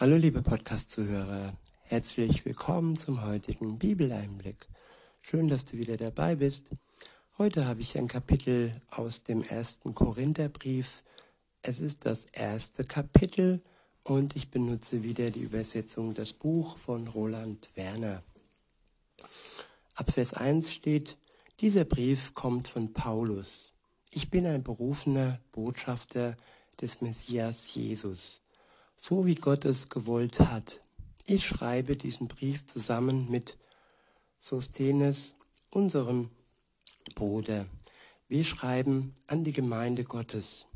Hallo 0.00 0.14
liebe 0.14 0.42
Podcast-Zuhörer, 0.42 1.54
herzlich 1.82 2.44
willkommen 2.44 2.96
zum 2.96 3.24
heutigen 3.24 3.80
Bibeleinblick. 3.80 4.68
Schön, 5.20 5.48
dass 5.48 5.64
du 5.64 5.72
wieder 5.72 5.96
dabei 5.96 6.36
bist. 6.36 6.70
Heute 7.36 7.66
habe 7.66 7.80
ich 7.80 7.98
ein 7.98 8.06
Kapitel 8.06 8.80
aus 8.90 9.24
dem 9.24 9.42
ersten 9.42 9.96
Korintherbrief. 9.96 11.02
Es 11.62 11.80
ist 11.80 12.06
das 12.06 12.26
erste 12.26 12.84
Kapitel 12.84 13.60
und 14.04 14.36
ich 14.36 14.52
benutze 14.52 15.02
wieder 15.02 15.32
die 15.32 15.42
Übersetzung 15.42 16.14
Das 16.14 16.32
Buch 16.32 16.78
von 16.78 17.08
Roland 17.08 17.68
Werner. 17.74 18.22
Ab 19.96 20.12
Vers 20.12 20.32
1 20.32 20.72
steht, 20.72 21.16
dieser 21.58 21.84
Brief 21.84 22.34
kommt 22.34 22.68
von 22.68 22.92
Paulus. 22.92 23.72
Ich 24.12 24.30
bin 24.30 24.46
ein 24.46 24.62
berufener 24.62 25.40
Botschafter 25.50 26.36
des 26.80 27.00
Messias 27.00 27.74
Jesus 27.74 28.38
so 28.98 29.24
wie 29.24 29.36
Gott 29.36 29.64
es 29.64 29.88
gewollt 29.88 30.40
hat. 30.40 30.82
Ich 31.24 31.46
schreibe 31.46 31.96
diesen 31.96 32.26
Brief 32.26 32.66
zusammen 32.66 33.30
mit 33.30 33.56
Sosthenes, 34.40 35.34
unserem 35.70 36.30
Bruder. 37.14 37.66
Wir 38.26 38.44
schreiben 38.44 39.14
an 39.28 39.44
die 39.44 39.52
Gemeinde 39.52 40.04
Gottes, 40.04 40.66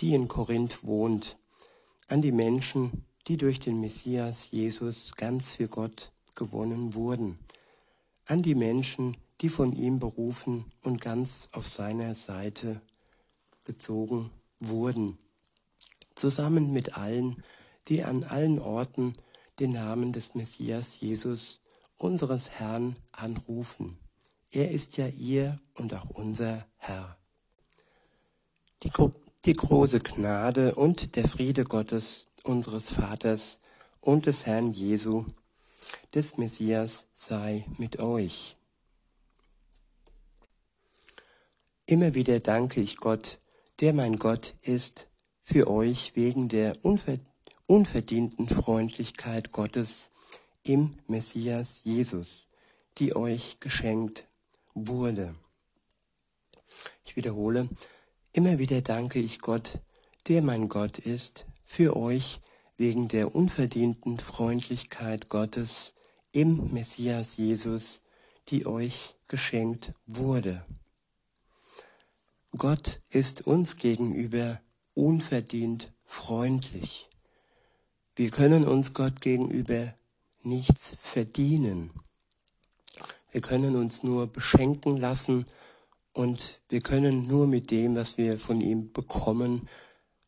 die 0.00 0.14
in 0.14 0.26
Korinth 0.26 0.84
wohnt, 0.84 1.36
an 2.08 2.22
die 2.22 2.32
Menschen, 2.32 3.04
die 3.28 3.36
durch 3.36 3.60
den 3.60 3.80
Messias 3.80 4.50
Jesus 4.50 5.12
ganz 5.16 5.50
für 5.50 5.68
Gott 5.68 6.12
gewonnen 6.34 6.94
wurden, 6.94 7.38
an 8.24 8.42
die 8.42 8.54
Menschen, 8.54 9.16
die 9.42 9.50
von 9.50 9.76
ihm 9.76 10.00
berufen 10.00 10.72
und 10.82 11.02
ganz 11.02 11.48
auf 11.52 11.68
seiner 11.68 12.14
Seite 12.14 12.80
gezogen 13.64 14.30
wurden 14.60 15.18
zusammen 16.16 16.72
mit 16.72 16.96
allen, 16.96 17.44
die 17.88 18.02
an 18.02 18.24
allen 18.24 18.58
Orten 18.58 19.12
den 19.60 19.72
Namen 19.72 20.12
des 20.12 20.34
Messias 20.34 21.00
Jesus, 21.00 21.60
unseres 21.96 22.50
Herrn, 22.50 22.94
anrufen. 23.12 23.98
Er 24.50 24.70
ist 24.70 24.96
ja 24.96 25.06
ihr 25.06 25.60
und 25.74 25.94
auch 25.94 26.10
unser 26.10 26.66
Herr. 26.76 27.16
Die, 28.82 28.90
die 29.44 29.54
große 29.54 30.00
Gnade 30.00 30.74
und 30.74 31.16
der 31.16 31.28
Friede 31.28 31.64
Gottes, 31.64 32.26
unseres 32.44 32.90
Vaters 32.90 33.60
und 34.00 34.26
des 34.26 34.46
Herrn 34.46 34.72
Jesu, 34.72 35.24
des 36.14 36.36
Messias 36.36 37.06
sei 37.12 37.66
mit 37.78 37.98
euch. 37.98 38.56
Immer 41.86 42.14
wieder 42.14 42.40
danke 42.40 42.80
ich 42.80 42.96
Gott, 42.96 43.38
der 43.80 43.92
mein 43.92 44.18
Gott 44.18 44.54
ist, 44.62 45.08
für 45.48 45.68
euch 45.68 46.16
wegen 46.16 46.48
der 46.48 46.72
unverdienten 47.66 48.48
Freundlichkeit 48.48 49.52
Gottes 49.52 50.10
im 50.64 50.96
Messias 51.06 51.82
Jesus, 51.84 52.48
die 52.98 53.14
euch 53.14 53.60
geschenkt 53.60 54.26
wurde. 54.74 55.36
Ich 57.04 57.14
wiederhole, 57.14 57.68
immer 58.32 58.58
wieder 58.58 58.82
danke 58.82 59.20
ich 59.20 59.38
Gott, 59.38 59.78
der 60.26 60.42
mein 60.42 60.68
Gott 60.68 60.98
ist, 60.98 61.46
für 61.64 61.96
euch 61.96 62.40
wegen 62.76 63.06
der 63.06 63.32
unverdienten 63.32 64.18
Freundlichkeit 64.18 65.28
Gottes 65.28 65.94
im 66.32 66.72
Messias 66.72 67.36
Jesus, 67.36 68.02
die 68.48 68.66
euch 68.66 69.14
geschenkt 69.28 69.92
wurde. 70.06 70.66
Gott 72.50 73.00
ist 73.10 73.46
uns 73.46 73.76
gegenüber 73.76 74.60
unverdient 74.96 75.92
freundlich. 76.04 77.08
Wir 78.16 78.30
können 78.30 78.64
uns 78.64 78.94
Gott 78.94 79.20
gegenüber 79.20 79.92
nichts 80.42 80.96
verdienen. 80.98 81.90
Wir 83.30 83.42
können 83.42 83.76
uns 83.76 84.02
nur 84.02 84.26
beschenken 84.26 84.96
lassen 84.96 85.44
und 86.14 86.62
wir 86.70 86.80
können 86.80 87.22
nur 87.22 87.46
mit 87.46 87.70
dem, 87.70 87.94
was 87.94 88.16
wir 88.16 88.38
von 88.38 88.62
ihm 88.62 88.92
bekommen, 88.92 89.68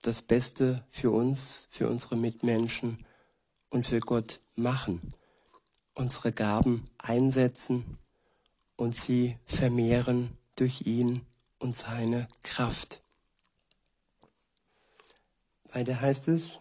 das 0.02 0.20
Beste 0.20 0.84
für 0.90 1.10
uns, 1.10 1.66
für 1.70 1.88
unsere 1.88 2.16
Mitmenschen 2.16 2.98
und 3.70 3.86
für 3.86 4.00
Gott 4.00 4.40
machen. 4.54 5.14
Unsere 5.94 6.32
Gaben 6.32 6.90
einsetzen 6.98 7.96
und 8.76 8.94
sie 8.94 9.38
vermehren 9.46 10.36
durch 10.56 10.82
ihn 10.82 11.22
und 11.58 11.74
seine 11.74 12.28
Kraft. 12.42 13.00
Weiter 15.78 16.00
heißt 16.00 16.26
es, 16.26 16.58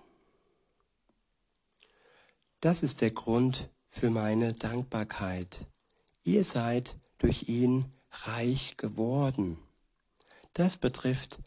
das 2.62 2.84
ist 2.84 3.02
der 3.02 3.10
Grund 3.10 3.68
für 3.90 4.12
meine 4.12 4.54
Dankbarkeit. 4.54 5.66
Ihr 6.24 6.44
seid 6.44 6.96
durch 7.18 7.50
ihn 7.50 7.90
reich 8.12 8.78
geworden. 8.78 9.58
Das 10.54 10.78
betrifft 10.78 11.40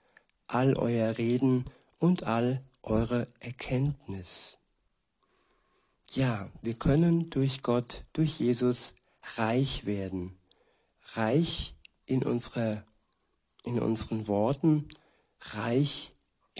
all 0.48 0.74
euer 0.74 1.16
Reden 1.16 1.70
und 2.00 2.24
all 2.24 2.60
eure 2.82 3.28
Erkenntnis. 3.38 4.58
Ja, 6.08 6.50
wir 6.62 6.74
können 6.74 7.30
durch 7.30 7.62
Gott, 7.62 8.04
durch 8.14 8.40
Jesus 8.40 8.96
reich 9.36 9.86
werden. 9.86 10.36
Reich 11.14 11.76
in 12.04 12.24
unserer, 12.24 12.82
in 13.62 13.78
unseren 13.78 14.26
Worten, 14.26 14.88
reich 15.52 16.10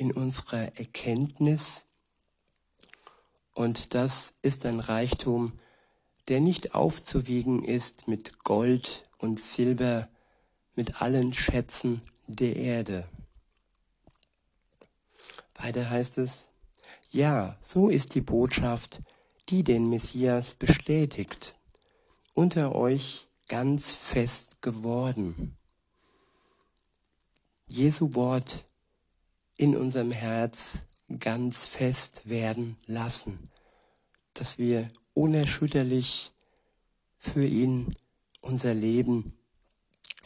in 0.00 0.12
unserer 0.12 0.78
Erkenntnis. 0.78 1.84
Und 3.52 3.94
das 3.94 4.32
ist 4.40 4.64
ein 4.64 4.80
Reichtum, 4.80 5.60
der 6.28 6.40
nicht 6.40 6.74
aufzuwiegen 6.74 7.62
ist 7.62 8.08
mit 8.08 8.42
Gold 8.42 9.08
und 9.18 9.40
Silber, 9.40 10.08
mit 10.74 11.02
allen 11.02 11.34
Schätzen 11.34 12.00
der 12.26 12.56
Erde. 12.56 13.08
Weiter 15.56 15.90
heißt 15.90 16.16
es, 16.16 16.48
ja, 17.10 17.58
so 17.60 17.90
ist 17.90 18.14
die 18.14 18.22
Botschaft, 18.22 19.02
die 19.50 19.64
den 19.64 19.90
Messias 19.90 20.54
bestätigt, 20.54 21.56
unter 22.32 22.74
euch 22.74 23.28
ganz 23.48 23.92
fest 23.92 24.62
geworden. 24.62 25.58
Jesu 27.66 28.14
Wort 28.14 28.64
in 29.60 29.76
unserem 29.76 30.10
Herz 30.10 30.84
ganz 31.18 31.66
fest 31.66 32.22
werden 32.26 32.78
lassen, 32.86 33.38
dass 34.32 34.56
wir 34.56 34.88
unerschütterlich 35.12 36.32
für 37.18 37.44
ihn 37.44 37.94
unser 38.40 38.72
Leben 38.72 39.34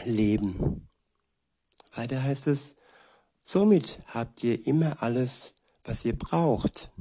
leben. 0.04 0.88
Weiter 1.96 2.22
heißt 2.22 2.46
es, 2.46 2.76
somit 3.44 3.98
habt 4.06 4.44
ihr 4.44 4.68
immer 4.68 5.02
alles, 5.02 5.56
was 5.82 6.04
ihr 6.04 6.16
braucht, 6.16 6.92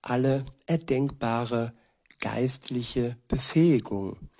alle 0.00 0.46
erdenkbare 0.66 1.72
geistliche 2.20 3.16
Befähigung, 3.26 4.30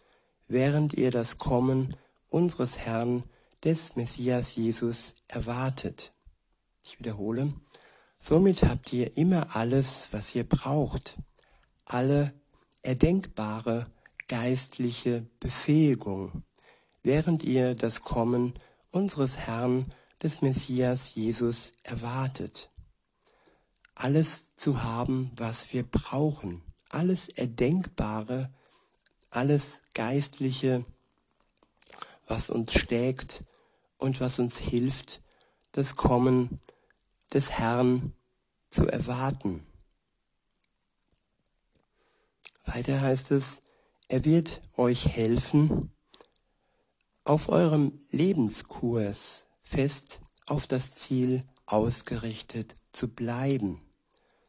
während 0.46 0.94
ihr 0.94 1.10
das 1.10 1.36
Kommen 1.36 1.96
unseres 2.28 2.78
Herrn 2.78 3.24
des 3.64 3.96
Messias 3.96 4.54
Jesus 4.54 5.16
erwartet. 5.26 6.12
Ich 6.90 6.98
wiederhole. 6.98 7.52
Somit 8.18 8.62
habt 8.62 8.94
ihr 8.94 9.18
immer 9.18 9.54
alles, 9.54 10.08
was 10.10 10.34
ihr 10.34 10.48
braucht. 10.48 11.18
Alle 11.84 12.32
erdenkbare 12.80 13.88
geistliche 14.26 15.26
Befähigung, 15.38 16.44
während 17.02 17.44
ihr 17.44 17.74
das 17.74 18.00
Kommen 18.00 18.54
unseres 18.90 19.36
Herrn, 19.36 19.84
des 20.22 20.40
Messias 20.40 21.14
Jesus 21.14 21.72
erwartet. 21.82 22.70
Alles 23.94 24.56
zu 24.56 24.82
haben, 24.82 25.30
was 25.36 25.74
wir 25.74 25.82
brauchen. 25.82 26.62
Alles 26.88 27.28
Erdenkbare, 27.28 28.50
alles 29.28 29.82
Geistliche, 29.92 30.86
was 32.26 32.48
uns 32.48 32.72
stärkt 32.72 33.44
und 33.98 34.22
was 34.22 34.38
uns 34.38 34.56
hilft, 34.56 35.20
das 35.72 35.94
Kommen 35.94 36.62
des 37.32 37.52
Herrn 37.52 38.12
zu 38.68 38.86
erwarten. 38.86 39.66
Weiter 42.64 43.00
heißt 43.00 43.30
es, 43.30 43.62
er 44.08 44.24
wird 44.24 44.60
euch 44.76 45.06
helfen, 45.08 45.90
auf 47.24 47.48
eurem 47.48 47.98
Lebenskurs 48.10 49.46
fest 49.62 50.20
auf 50.46 50.66
das 50.66 50.94
Ziel 50.94 51.44
ausgerichtet 51.66 52.74
zu 52.92 53.08
bleiben, 53.08 53.82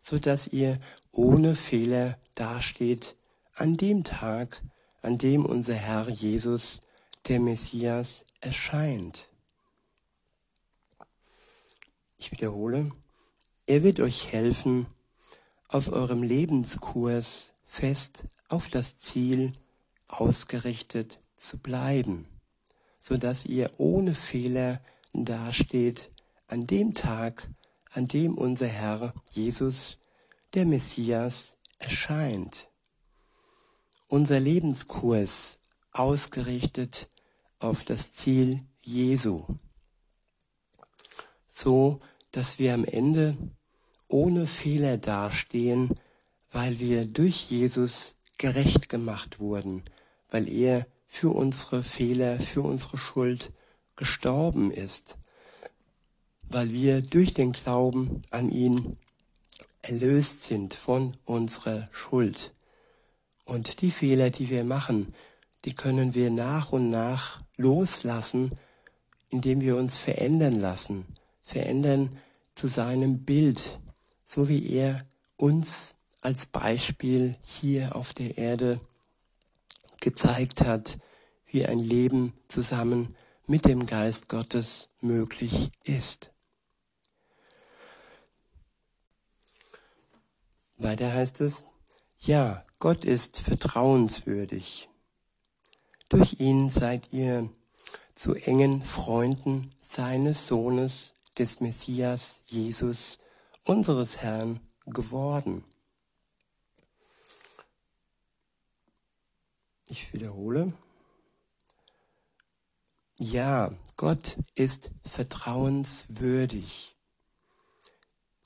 so 0.02 0.18
dass 0.18 0.48
ihr 0.48 0.80
ohne 1.12 1.56
Fehler 1.56 2.18
dasteht 2.36 3.18
an 3.54 3.76
dem 3.76 4.06
Tag, 4.06 4.64
an 5.02 5.18
dem 5.18 5.46
unser 5.46 5.76
Herr 5.76 6.10
Jesus, 6.10 6.80
der 7.28 7.42
Messias, 7.42 8.26
erscheint. 8.40 9.29
Ich 12.22 12.34
wiederhole, 12.34 12.92
er 13.66 13.82
wird 13.82 14.02
euch 14.02 14.34
helfen, 14.34 14.88
auf 15.70 15.90
eurem 15.90 16.22
Lebenskurs 16.22 17.54
fest 17.64 18.26
auf 18.50 18.68
das 18.68 18.98
Ziel 18.98 19.54
ausgerichtet 20.10 21.20
zu 21.38 21.58
bleiben, 21.58 22.28
so 23.00 23.16
dass 23.16 23.46
ihr 23.46 23.72
ohne 23.78 24.14
Fehler 24.14 24.82
dasteht 25.14 26.12
an 26.48 26.68
dem 26.68 26.94
Tag, 26.94 27.50
an 27.94 28.08
dem 28.08 28.38
unser 28.38 28.68
Herr 28.68 29.14
Jesus, 29.32 29.98
der 30.54 30.66
Messias, 30.66 31.56
erscheint. 31.78 32.68
Unser 34.10 34.42
Lebenskurs 34.42 35.58
ausgerichtet 35.94 37.10
auf 37.60 37.86
das 37.86 38.12
Ziel 38.12 38.62
Jesu, 38.82 39.46
so 41.60 42.00
dass 42.32 42.60
wir 42.60 42.74
am 42.74 42.86
Ende 42.86 43.38
ohne 44.08 44.48
Fehler 44.48 44.98
dastehen, 44.98 45.90
weil 46.52 46.80
wir 46.80 47.06
durch 47.06 47.50
Jesus 47.50 48.16
gerecht 48.38 48.90
gemacht 48.90 49.40
wurden, 49.40 49.84
weil 50.30 50.48
er 50.48 50.88
für 51.08 51.36
unsere 51.36 51.84
Fehler, 51.84 52.40
für 52.40 52.62
unsere 52.62 52.98
Schuld 52.98 53.52
gestorben 53.96 54.72
ist, 54.72 55.18
weil 56.48 56.72
wir 56.72 57.02
durch 57.02 57.34
den 57.34 57.52
Glauben 57.52 58.22
an 58.30 58.50
ihn 58.50 58.98
erlöst 59.82 60.44
sind 60.44 60.74
von 60.74 61.18
unserer 61.26 61.90
Schuld. 61.92 62.54
Und 63.44 63.82
die 63.82 63.92
Fehler, 63.92 64.30
die 64.30 64.50
wir 64.50 64.64
machen, 64.64 65.14
die 65.66 65.74
können 65.74 66.14
wir 66.14 66.30
nach 66.30 66.72
und 66.72 66.88
nach 66.88 67.42
loslassen, 67.58 68.52
indem 69.30 69.62
wir 69.62 69.76
uns 69.76 69.98
verändern 69.98 70.60
lassen, 70.60 71.06
verändern 71.50 72.16
zu 72.54 72.68
seinem 72.68 73.26
Bild, 73.26 73.80
so 74.26 74.48
wie 74.50 74.72
er 74.72 75.08
uns 75.36 75.96
als 76.22 76.46
Beispiel 76.46 77.38
hier 77.42 77.96
auf 77.96 78.14
der 78.14 78.38
Erde 78.38 78.80
gezeigt 80.00 80.62
hat, 80.62 81.00
wie 81.48 81.66
ein 81.66 81.80
Leben 81.80 82.34
zusammen 82.48 83.16
mit 83.48 83.66
dem 83.66 83.88
Geist 83.88 84.30
Gottes 84.30 84.90
möglich 85.02 85.72
ist. 85.84 86.30
Weiter 90.78 91.12
heißt 91.12 91.42
es, 91.42 91.66
ja, 92.20 92.64
Gott 92.78 93.06
ist 93.06 93.40
vertrauenswürdig. 93.40 94.88
Durch 96.10 96.40
ihn 96.40 96.70
seid 96.70 97.12
ihr 97.12 97.50
zu 98.14 98.36
engen 98.36 98.84
Freunden 98.84 99.72
seines 99.82 100.48
Sohnes, 100.48 101.14
des 101.40 101.62
Messias 101.62 102.42
Jesus, 102.46 103.18
unseres 103.64 104.18
Herrn 104.18 104.60
geworden. 104.86 105.64
Ich 109.88 110.14
wiederhole. 110.14 110.74
Ja, 113.18 113.72
Gott 113.98 114.38
ist 114.56 114.92
vertrauenswürdig. 115.04 116.96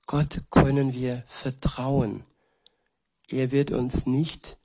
Gott 0.06 0.42
können 0.50 0.94
wir 0.94 1.24
vertrauen. 1.28 2.24
Er 3.28 3.52
wird 3.52 3.72
uns 3.72 4.06
nicht 4.06 4.58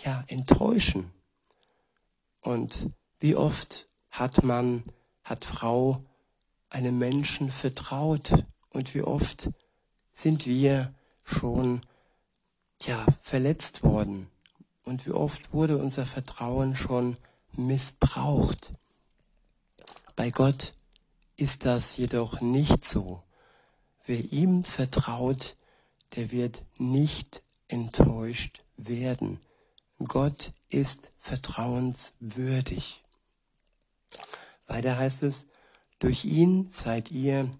ja 0.00 0.24
enttäuschen. 0.28 1.12
Und 2.42 2.90
wie 3.18 3.34
oft 3.34 3.88
hat 4.10 4.44
man, 4.44 4.82
hat 5.24 5.44
Frau 5.44 6.02
einem 6.70 6.98
Menschen 6.98 7.50
vertraut 7.50 8.32
und 8.70 8.94
wie 8.94 9.02
oft 9.02 9.50
sind 10.12 10.46
wir 10.46 10.94
schon 11.24 11.80
ja 12.82 13.04
verletzt 13.20 13.82
worden 13.82 14.30
und 14.84 15.06
wie 15.06 15.12
oft 15.12 15.52
wurde 15.52 15.78
unser 15.78 16.06
Vertrauen 16.06 16.76
schon 16.76 17.16
missbraucht. 17.52 18.72
Bei 20.16 20.30
Gott 20.30 20.74
ist 21.36 21.64
das 21.64 21.96
jedoch 21.96 22.40
nicht 22.40 22.84
so. 22.84 23.22
Wer 24.04 24.32
ihm 24.32 24.64
vertraut, 24.64 25.54
der 26.16 26.30
wird 26.30 26.62
nicht 26.78 27.42
enttäuscht 27.68 28.64
werden. 28.76 29.40
Gott 29.98 30.52
ist 30.68 31.12
vertrauenswürdig. 31.18 33.02
Weiter 34.66 34.96
heißt 34.96 35.22
es, 35.22 35.46
durch 35.98 36.24
ihn 36.24 36.68
seid 36.70 37.10
ihr 37.10 37.50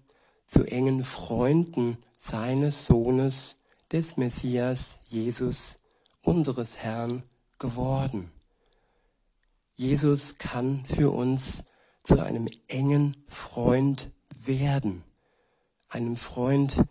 zu 0.47 0.63
engen 0.63 1.03
Freunden 1.03 1.97
seines 2.17 2.85
Sohnes, 2.85 3.55
des 3.91 4.17
Messias 4.17 5.01
Jesus, 5.07 5.79
unseres 6.21 6.77
Herrn, 6.77 7.23
geworden. 7.57 8.31
Jesus 9.75 10.37
kann 10.37 10.85
für 10.85 11.11
uns 11.11 11.63
zu 12.03 12.19
einem 12.19 12.47
engen 12.67 13.17
Freund 13.27 14.11
werden, 14.45 15.03
einem 15.89 16.15
Freund, 16.15 16.83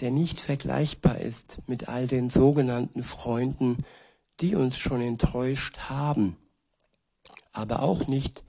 der 0.00 0.10
nicht 0.10 0.40
vergleichbar 0.40 1.18
ist 1.18 1.58
mit 1.66 1.88
all 1.88 2.06
den 2.06 2.30
sogenannten 2.30 3.02
Freunden, 3.02 3.84
die 4.40 4.54
uns 4.54 4.76
schon 4.76 5.00
enttäuscht 5.00 5.78
haben, 5.88 6.36
aber 7.52 7.82
auch 7.82 8.06
nicht 8.06 8.44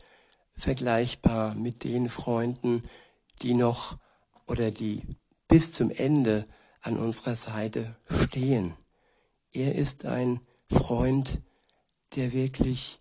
vergleichbar 0.56 1.56
mit 1.56 1.84
den 1.84 2.10
Freunden, 2.10 2.84
die 3.42 3.54
noch 3.54 3.98
oder 4.48 4.72
die 4.72 5.02
bis 5.48 5.74
zum 5.74 5.92
Ende 5.92 6.48
an 6.82 6.98
unserer 6.98 7.36
Seite 7.36 7.96
stehen. 8.10 8.74
Er 9.52 9.76
ist 9.76 10.06
ein 10.06 10.42
Freund, 10.68 11.42
der 12.16 12.34
wirklich 12.34 13.00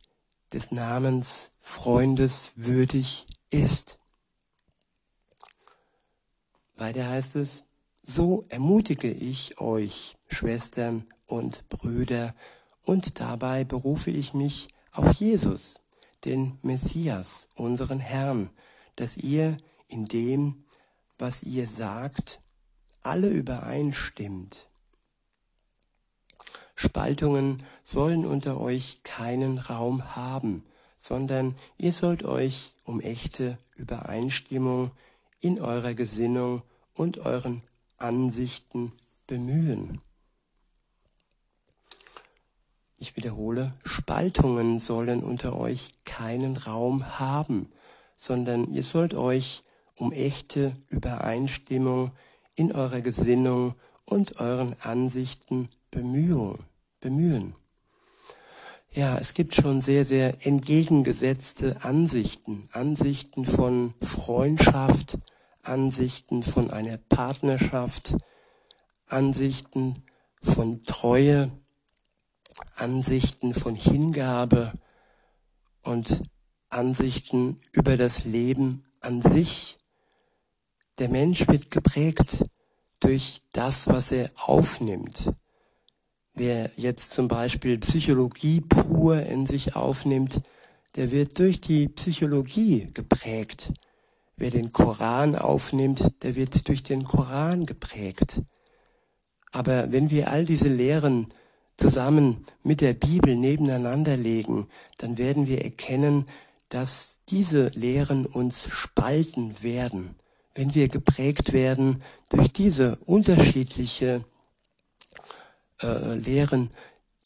des 0.52 0.70
Namens 0.70 1.50
Freundes 1.60 2.52
würdig 2.56 3.26
ist. 3.50 3.98
Weiter 6.76 7.08
heißt 7.08 7.36
es, 7.36 7.64
so 8.02 8.44
ermutige 8.48 9.10
ich 9.10 9.60
euch, 9.60 10.16
Schwestern 10.28 11.06
und 11.26 11.68
Brüder, 11.68 12.34
und 12.84 13.20
dabei 13.20 13.62
berufe 13.62 14.10
ich 14.10 14.34
mich 14.34 14.68
auf 14.90 15.12
Jesus, 15.14 15.80
den 16.24 16.58
Messias, 16.62 17.48
unseren 17.54 18.00
Herrn, 18.00 18.50
dass 18.96 19.16
ihr 19.16 19.56
in 19.88 20.06
dem, 20.06 20.64
was 21.18 21.42
ihr 21.42 21.66
sagt, 21.66 22.40
alle 23.02 23.28
übereinstimmt. 23.28 24.68
Spaltungen 26.74 27.62
sollen 27.84 28.26
unter 28.26 28.60
euch 28.60 29.02
keinen 29.02 29.58
Raum 29.58 30.16
haben, 30.16 30.64
sondern 30.96 31.56
ihr 31.78 31.92
sollt 31.92 32.24
euch 32.24 32.74
um 32.84 33.00
echte 33.00 33.58
Übereinstimmung 33.76 34.92
in 35.40 35.60
eurer 35.60 35.94
Gesinnung 35.94 36.62
und 36.94 37.18
euren 37.18 37.62
Ansichten 37.98 38.92
bemühen. 39.26 40.00
Ich 43.02 43.16
wiederhole, 43.16 43.72
Spaltungen 43.82 44.78
sollen 44.78 45.24
unter 45.24 45.58
euch 45.58 45.90
keinen 46.04 46.56
Raum 46.56 47.18
haben, 47.18 47.72
sondern 48.14 48.72
ihr 48.72 48.84
sollt 48.84 49.12
euch 49.12 49.64
um 49.96 50.12
echte 50.12 50.76
Übereinstimmung 50.88 52.12
in 52.54 52.70
eurer 52.70 53.00
Gesinnung 53.00 53.74
und 54.04 54.38
euren 54.38 54.76
Ansichten 54.78 55.68
bemühen. 55.90 57.56
Ja, 58.92 59.18
es 59.18 59.34
gibt 59.34 59.56
schon 59.56 59.80
sehr, 59.80 60.04
sehr 60.04 60.46
entgegengesetzte 60.46 61.82
Ansichten, 61.82 62.68
Ansichten 62.70 63.44
von 63.44 63.94
Freundschaft, 64.00 65.18
Ansichten 65.64 66.44
von 66.44 66.70
einer 66.70 66.98
Partnerschaft, 66.98 68.14
Ansichten 69.08 70.04
von 70.40 70.84
Treue, 70.84 71.50
Ansichten 72.76 73.54
von 73.54 73.74
Hingabe 73.74 74.72
und 75.82 76.22
Ansichten 76.68 77.60
über 77.72 77.96
das 77.96 78.24
Leben 78.24 78.84
an 79.00 79.22
sich. 79.22 79.78
Der 80.98 81.08
Mensch 81.08 81.46
wird 81.48 81.70
geprägt 81.70 82.44
durch 83.00 83.40
das, 83.52 83.88
was 83.88 84.12
er 84.12 84.30
aufnimmt. 84.36 85.32
Wer 86.34 86.70
jetzt 86.76 87.10
zum 87.10 87.28
Beispiel 87.28 87.78
Psychologie 87.78 88.62
pur 88.62 89.22
in 89.22 89.46
sich 89.46 89.76
aufnimmt, 89.76 90.40
der 90.96 91.10
wird 91.10 91.38
durch 91.38 91.60
die 91.60 91.88
Psychologie 91.88 92.88
geprägt. 92.92 93.72
Wer 94.36 94.50
den 94.50 94.72
Koran 94.72 95.36
aufnimmt, 95.36 96.22
der 96.22 96.36
wird 96.36 96.68
durch 96.68 96.82
den 96.82 97.04
Koran 97.04 97.66
geprägt. 97.66 98.42
Aber 99.52 99.92
wenn 99.92 100.10
wir 100.10 100.30
all 100.30 100.46
diese 100.46 100.68
Lehren 100.68 101.32
zusammen 101.76 102.44
mit 102.62 102.80
der 102.80 102.94
Bibel 102.94 103.36
nebeneinander 103.36 104.16
legen, 104.16 104.68
dann 104.98 105.18
werden 105.18 105.46
wir 105.46 105.64
erkennen, 105.64 106.26
dass 106.68 107.20
diese 107.28 107.68
Lehren 107.74 108.24
uns 108.24 108.66
spalten 108.70 109.62
werden, 109.62 110.14
wenn 110.54 110.74
wir 110.74 110.88
geprägt 110.88 111.52
werden 111.52 112.02
durch 112.28 112.52
diese 112.52 112.96
unterschiedliche 113.04 114.24
äh, 115.82 116.14
Lehren, 116.14 116.70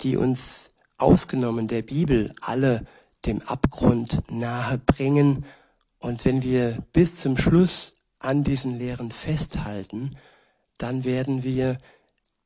die 0.00 0.16
uns 0.16 0.70
ausgenommen 0.98 1.68
der 1.68 1.82
Bibel 1.82 2.34
alle 2.40 2.86
dem 3.24 3.42
Abgrund 3.42 4.22
nahe 4.30 4.78
bringen. 4.78 5.44
Und 5.98 6.24
wenn 6.24 6.42
wir 6.42 6.78
bis 6.92 7.16
zum 7.16 7.36
Schluss 7.36 7.94
an 8.18 8.44
diesen 8.44 8.78
Lehren 8.78 9.10
festhalten, 9.10 10.16
dann 10.78 11.04
werden 11.04 11.42
wir 11.42 11.78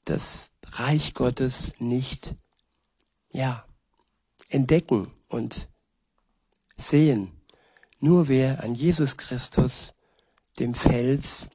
das 0.04 0.50
Reich 0.73 1.14
Gottes 1.14 1.73
nicht, 1.78 2.35
ja, 3.33 3.64
entdecken 4.49 5.11
und 5.28 5.69
sehen. 6.76 7.33
Nur 7.99 8.28
wer 8.28 8.62
an 8.62 8.73
Jesus 8.73 9.16
Christus, 9.16 9.92
dem 10.59 10.75
Fels, 10.75 11.50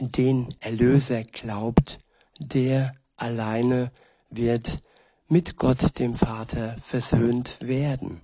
den 0.00 0.54
Erlöser 0.60 1.22
glaubt, 1.22 2.00
der 2.38 2.94
alleine 3.16 3.92
wird 4.30 4.82
mit 5.28 5.56
Gott 5.56 5.98
dem 5.98 6.14
Vater 6.14 6.76
versöhnt 6.82 7.58
werden. 7.60 8.20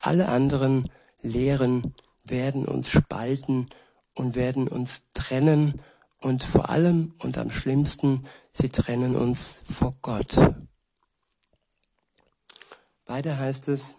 Alle 0.00 0.28
anderen 0.28 0.90
Lehren 1.22 1.94
werden 2.24 2.66
uns 2.66 2.88
spalten 2.88 3.68
und 4.14 4.34
werden 4.34 4.68
uns 4.68 5.04
trennen 5.14 5.80
und 6.20 6.44
vor 6.44 6.68
allem 6.68 7.14
und 7.18 7.38
am 7.38 7.50
schlimmsten, 7.50 8.22
sie 8.60 8.70
trennen 8.70 9.14
uns 9.14 9.62
vor 9.64 9.94
Gott. 10.02 10.36
Weiter 13.06 13.38
heißt 13.38 13.68
es, 13.68 13.94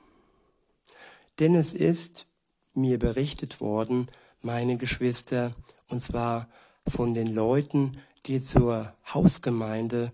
denn 1.39 1.55
es 1.55 1.73
ist 1.73 2.27
mir 2.73 2.99
berichtet 2.99 3.61
worden, 3.61 4.11
meine 4.41 4.77
Geschwister, 4.77 5.55
und 5.87 6.01
zwar 6.01 6.49
von 6.85 7.13
den 7.13 7.33
Leuten, 7.33 8.01
die 8.25 8.43
zur 8.43 8.93
Hausgemeinde 9.13 10.11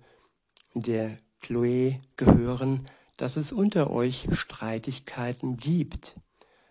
der 0.75 1.17
Chloe 1.41 1.99
gehören, 2.15 2.87
dass 3.17 3.37
es 3.37 3.51
unter 3.51 3.89
euch 3.89 4.27
Streitigkeiten 4.31 5.57
gibt. 5.57 6.15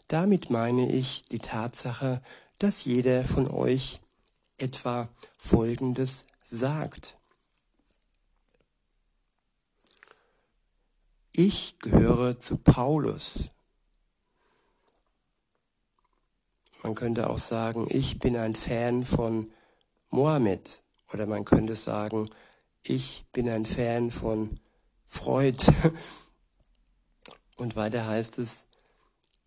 Damit 0.07 0.49
meine 0.49 0.93
ich 0.93 1.23
die 1.23 1.41
Tatsache, 1.41 2.23
dass 2.59 2.85
jeder 2.85 3.25
von 3.25 3.51
euch 3.51 4.01
etwa 4.59 5.09
Folgendes 5.39 6.27
sagt. 6.45 7.17
Ich 11.37 11.81
gehöre 11.81 12.39
zu 12.39 12.57
Paulus. 12.59 13.51
Man 16.85 16.95
könnte 16.95 17.29
auch 17.29 17.39
sagen, 17.39 17.89
ich 17.91 18.21
bin 18.21 18.37
ein 18.37 18.55
Fan 18.55 19.05
von 19.05 19.51
Mohammed. 20.11 20.85
Oder 21.13 21.27
man 21.27 21.45
könnte 21.45 21.75
sagen, 21.75 22.31
ich 22.85 23.27
bin 23.33 23.51
ein 23.51 23.67
Fan 23.67 24.13
von 24.13 24.61
Freud. 25.09 25.65
Und 27.57 27.75
weiter 27.75 28.07
heißt 28.07 28.39
es, 28.39 28.67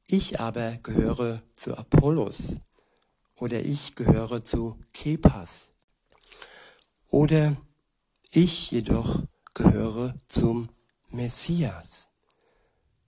ich 0.07 0.41
aber 0.41 0.73
gehöre 0.83 1.41
zu 1.55 1.77
Apollos 1.77 2.57
oder 3.35 3.61
ich 3.61 3.95
gehöre 3.95 4.43
zu 4.43 4.77
Kepas 4.91 5.71
oder 7.09 7.55
ich 8.31 8.71
jedoch 8.71 9.23
gehöre 9.53 10.15
zum 10.27 10.67
Messias. 11.09 12.07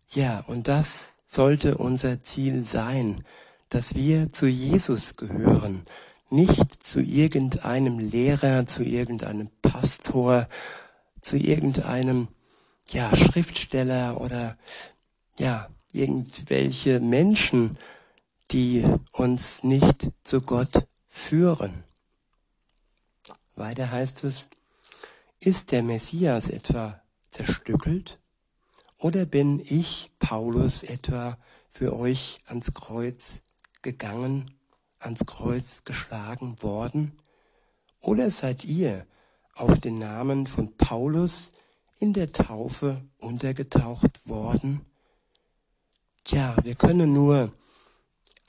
Ja, 0.10 0.44
und 0.48 0.68
das 0.68 1.16
sollte 1.26 1.78
unser 1.78 2.24
Ziel 2.24 2.64
sein, 2.64 3.24
dass 3.70 3.94
wir 3.94 4.34
zu 4.34 4.48
Jesus 4.48 5.16
gehören, 5.16 5.84
nicht 6.30 6.82
zu 6.84 7.02
irgendeinem 7.02 8.00
Lehrer, 8.00 8.66
zu 8.66 8.84
irgendeinem 8.84 9.50
Pastor, 9.62 10.48
zu 11.22 11.38
irgendeinem 11.38 12.28
ja, 12.90 13.16
Schriftsteller 13.16 14.20
oder 14.20 14.58
ja, 15.38 15.70
irgendwelche 15.92 17.00
Menschen, 17.00 17.78
die 18.52 18.86
uns 19.12 19.64
nicht 19.64 20.10
zu 20.24 20.42
Gott 20.42 20.88
führen. 21.08 21.84
Weiter 23.56 23.92
heißt 23.92 24.24
es, 24.24 24.50
ist 25.40 25.72
der 25.72 25.84
Messias 25.84 26.50
etwa 26.50 27.02
zerstückelt? 27.30 28.20
Oder 28.98 29.26
bin 29.26 29.60
ich, 29.60 30.12
Paulus, 30.20 30.84
etwa 30.84 31.38
für 31.70 31.98
euch 31.98 32.42
ans 32.48 32.74
Kreuz 32.74 33.42
gegangen 33.82 34.60
ans 35.00 35.26
Kreuz 35.26 35.84
geschlagen 35.84 36.62
worden? 36.62 37.14
Oder 38.02 38.32
seid 38.32 38.66
ihr 38.66 39.06
auf 39.56 39.80
den 39.80 40.00
Namen 40.00 40.48
von 40.48 40.76
Paulus 40.78 41.52
in 42.00 42.14
der 42.14 42.32
Taufe 42.32 43.02
untergetaucht 43.18 44.28
worden? 44.28 44.86
Tja, 46.24 46.56
wir 46.64 46.76
können 46.76 47.14
nur 47.14 47.52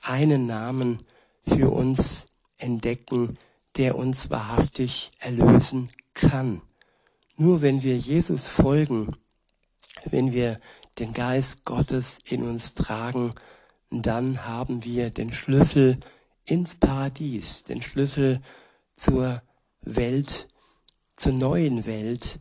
einen 0.01 0.45
Namen 0.45 0.99
für 1.45 1.71
uns 1.71 2.27
entdecken, 2.57 3.37
der 3.77 3.95
uns 3.95 4.29
wahrhaftig 4.29 5.11
erlösen 5.19 5.89
kann. 6.13 6.61
Nur 7.41 7.63
wenn 7.63 7.81
wir 7.81 7.97
Jesus 7.97 8.47
folgen, 8.47 9.17
wenn 10.05 10.31
wir 10.31 10.61
den 10.99 11.11
Geist 11.11 11.65
Gottes 11.65 12.19
in 12.23 12.43
uns 12.43 12.75
tragen, 12.75 13.31
dann 13.89 14.45
haben 14.45 14.83
wir 14.83 15.09
den 15.09 15.33
Schlüssel 15.33 15.99
ins 16.45 16.75
Paradies, 16.75 17.63
den 17.63 17.81
Schlüssel 17.81 18.41
zur 18.95 19.41
Welt, 19.81 20.49
zur 21.15 21.31
neuen 21.31 21.87
Welt 21.87 22.37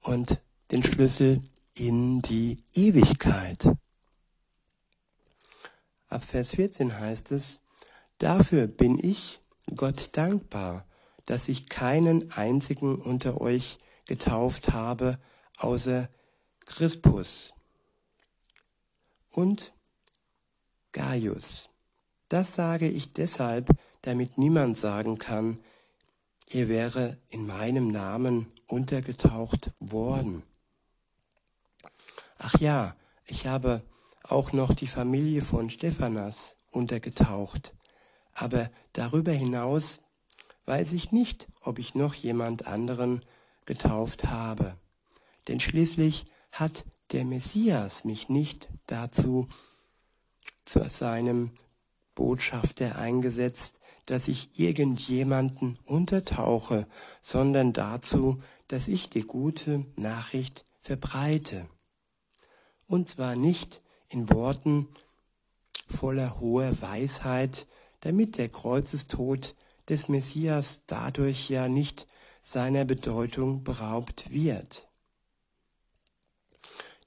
und 0.00 0.40
den 0.70 0.82
Schlüssel 0.84 1.42
in 1.74 2.22
die 2.22 2.64
Ewigkeit. 2.72 3.70
Ab 6.08 6.24
Vers 6.24 6.52
14 6.52 6.98
heißt 6.98 7.32
es, 7.32 7.60
Dafür 8.16 8.68
bin 8.68 8.98
ich 8.98 9.42
Gott 9.76 10.16
dankbar, 10.16 10.86
dass 11.26 11.50
ich 11.50 11.68
keinen 11.68 12.32
einzigen 12.32 12.94
unter 12.94 13.38
euch 13.38 13.78
getauft 14.10 14.72
habe, 14.72 15.18
außer 15.58 16.08
Crispus 16.66 17.54
und 19.30 19.72
Gaius 20.92 21.70
das 22.30 22.54
sage 22.54 22.88
ich 22.88 23.12
deshalb, 23.12 23.68
damit 24.02 24.38
niemand 24.38 24.78
sagen 24.78 25.18
kann, 25.18 25.58
ihr 26.46 26.68
wäre 26.68 27.18
in 27.28 27.44
meinem 27.44 27.88
Namen 27.88 28.46
untergetaucht 28.66 29.72
worden. 29.80 30.44
Ach 32.38 32.54
ja, 32.60 32.94
ich 33.26 33.46
habe 33.46 33.82
auch 34.22 34.52
noch 34.52 34.74
die 34.74 34.86
Familie 34.86 35.42
von 35.42 35.70
Stephanas 35.70 36.56
untergetaucht, 36.70 37.74
aber 38.32 38.70
darüber 38.92 39.32
hinaus 39.32 40.00
weiß 40.66 40.92
ich 40.92 41.10
nicht, 41.10 41.48
ob 41.62 41.80
ich 41.80 41.96
noch 41.96 42.14
jemand 42.14 42.66
anderen 42.66 43.22
getauft 43.70 44.24
habe. 44.24 44.74
Denn 45.46 45.60
schließlich 45.60 46.24
hat 46.50 46.84
der 47.12 47.24
Messias 47.24 48.04
mich 48.04 48.28
nicht 48.28 48.68
dazu 48.88 49.46
zu 50.64 50.82
seinem 50.90 51.52
Botschafter 52.16 52.98
eingesetzt, 52.98 53.78
dass 54.06 54.26
ich 54.26 54.58
irgendjemanden 54.58 55.78
untertauche, 55.84 56.88
sondern 57.20 57.72
dazu, 57.72 58.42
dass 58.66 58.88
ich 58.88 59.08
die 59.08 59.22
gute 59.22 59.86
Nachricht 59.94 60.64
verbreite. 60.80 61.68
Und 62.88 63.08
zwar 63.08 63.36
nicht 63.36 63.82
in 64.08 64.30
Worten 64.30 64.88
voller 65.86 66.40
hoher 66.40 66.82
Weisheit, 66.82 67.68
damit 68.00 68.36
der 68.36 68.48
Kreuzestod 68.48 69.54
des 69.88 70.08
Messias 70.08 70.82
dadurch 70.88 71.48
ja 71.48 71.68
nicht 71.68 72.08
seiner 72.42 72.84
Bedeutung 72.84 73.64
beraubt 73.64 74.30
wird. 74.30 74.88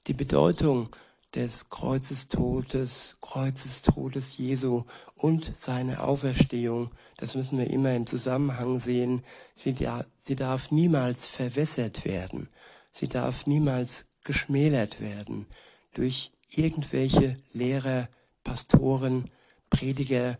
Die 0.06 0.14
Bedeutung 0.14 0.90
des 1.34 1.68
Kreuzestodes, 1.68 3.16
Kreuzestodes 3.20 4.38
Jesu 4.38 4.84
und 5.16 5.52
seine 5.56 6.02
Auferstehung, 6.02 6.90
das 7.16 7.34
müssen 7.34 7.58
wir 7.58 7.68
immer 7.70 7.94
im 7.94 8.06
Zusammenhang 8.06 8.78
sehen. 8.78 9.24
Sie, 9.54 9.74
sie 10.18 10.36
darf 10.36 10.70
niemals 10.70 11.26
verwässert 11.26 12.04
werden. 12.04 12.48
Sie 12.90 13.08
darf 13.08 13.46
niemals 13.46 14.06
geschmälert 14.22 15.00
werden 15.00 15.46
durch 15.94 16.30
irgendwelche 16.48 17.36
Lehrer, 17.52 18.08
Pastoren, 18.44 19.30
Prediger 19.70 20.38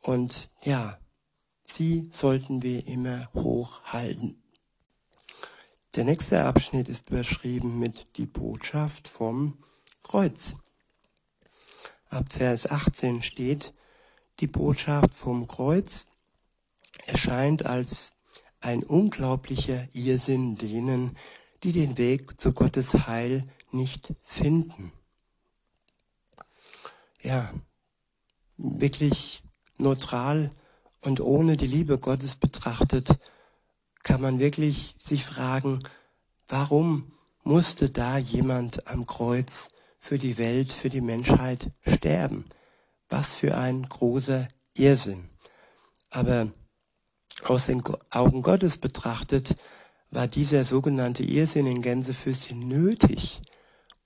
und 0.00 0.48
ja, 0.62 0.98
sie 1.64 2.08
sollten 2.10 2.62
wir 2.62 2.86
immer 2.86 3.28
hochhalten. 3.34 4.42
Der 5.94 6.04
nächste 6.04 6.44
Abschnitt 6.44 6.88
ist 6.88 7.10
überschrieben 7.10 7.78
mit 7.78 8.16
die 8.16 8.26
Botschaft 8.26 9.08
vom 9.08 9.58
Kreuz. 10.02 10.54
Ab 12.08 12.32
Vers 12.32 12.70
18 12.70 13.22
steht, 13.22 13.74
die 14.40 14.46
Botschaft 14.46 15.14
vom 15.14 15.46
Kreuz 15.46 16.06
erscheint 17.06 17.66
als 17.66 18.12
ein 18.60 18.82
unglaublicher 18.82 19.88
Irrsinn 19.92 20.56
denen, 20.56 21.16
die 21.62 21.72
den 21.72 21.98
Weg 21.98 22.40
zu 22.40 22.52
Gottes 22.52 23.06
Heil 23.06 23.48
nicht 23.70 24.14
finden. 24.22 24.92
Ja, 27.20 27.52
wirklich 28.56 29.42
neutral 29.76 30.50
und 31.02 31.20
ohne 31.20 31.56
die 31.56 31.66
Liebe 31.66 31.98
Gottes 31.98 32.36
betrachtet, 32.36 33.18
kann 34.02 34.20
man 34.20 34.38
wirklich 34.38 34.94
sich 34.98 35.24
fragen, 35.24 35.82
warum 36.48 37.12
musste 37.44 37.90
da 37.90 38.18
jemand 38.18 38.86
am 38.88 39.06
Kreuz 39.06 39.68
für 39.98 40.18
die 40.18 40.38
Welt, 40.38 40.72
für 40.72 40.88
die 40.88 41.00
Menschheit 41.00 41.70
sterben? 41.86 42.44
Was 43.08 43.36
für 43.36 43.56
ein 43.56 43.82
großer 43.82 44.48
Irrsinn. 44.74 45.28
Aber 46.10 46.48
aus 47.44 47.66
den 47.66 47.82
Augen 48.10 48.42
Gottes 48.42 48.78
betrachtet 48.78 49.56
war 50.10 50.28
dieser 50.28 50.64
sogenannte 50.64 51.24
Irrsinn 51.24 51.66
in 51.66 51.82
Gänsefüßchen 51.82 52.66
nötig. 52.68 53.40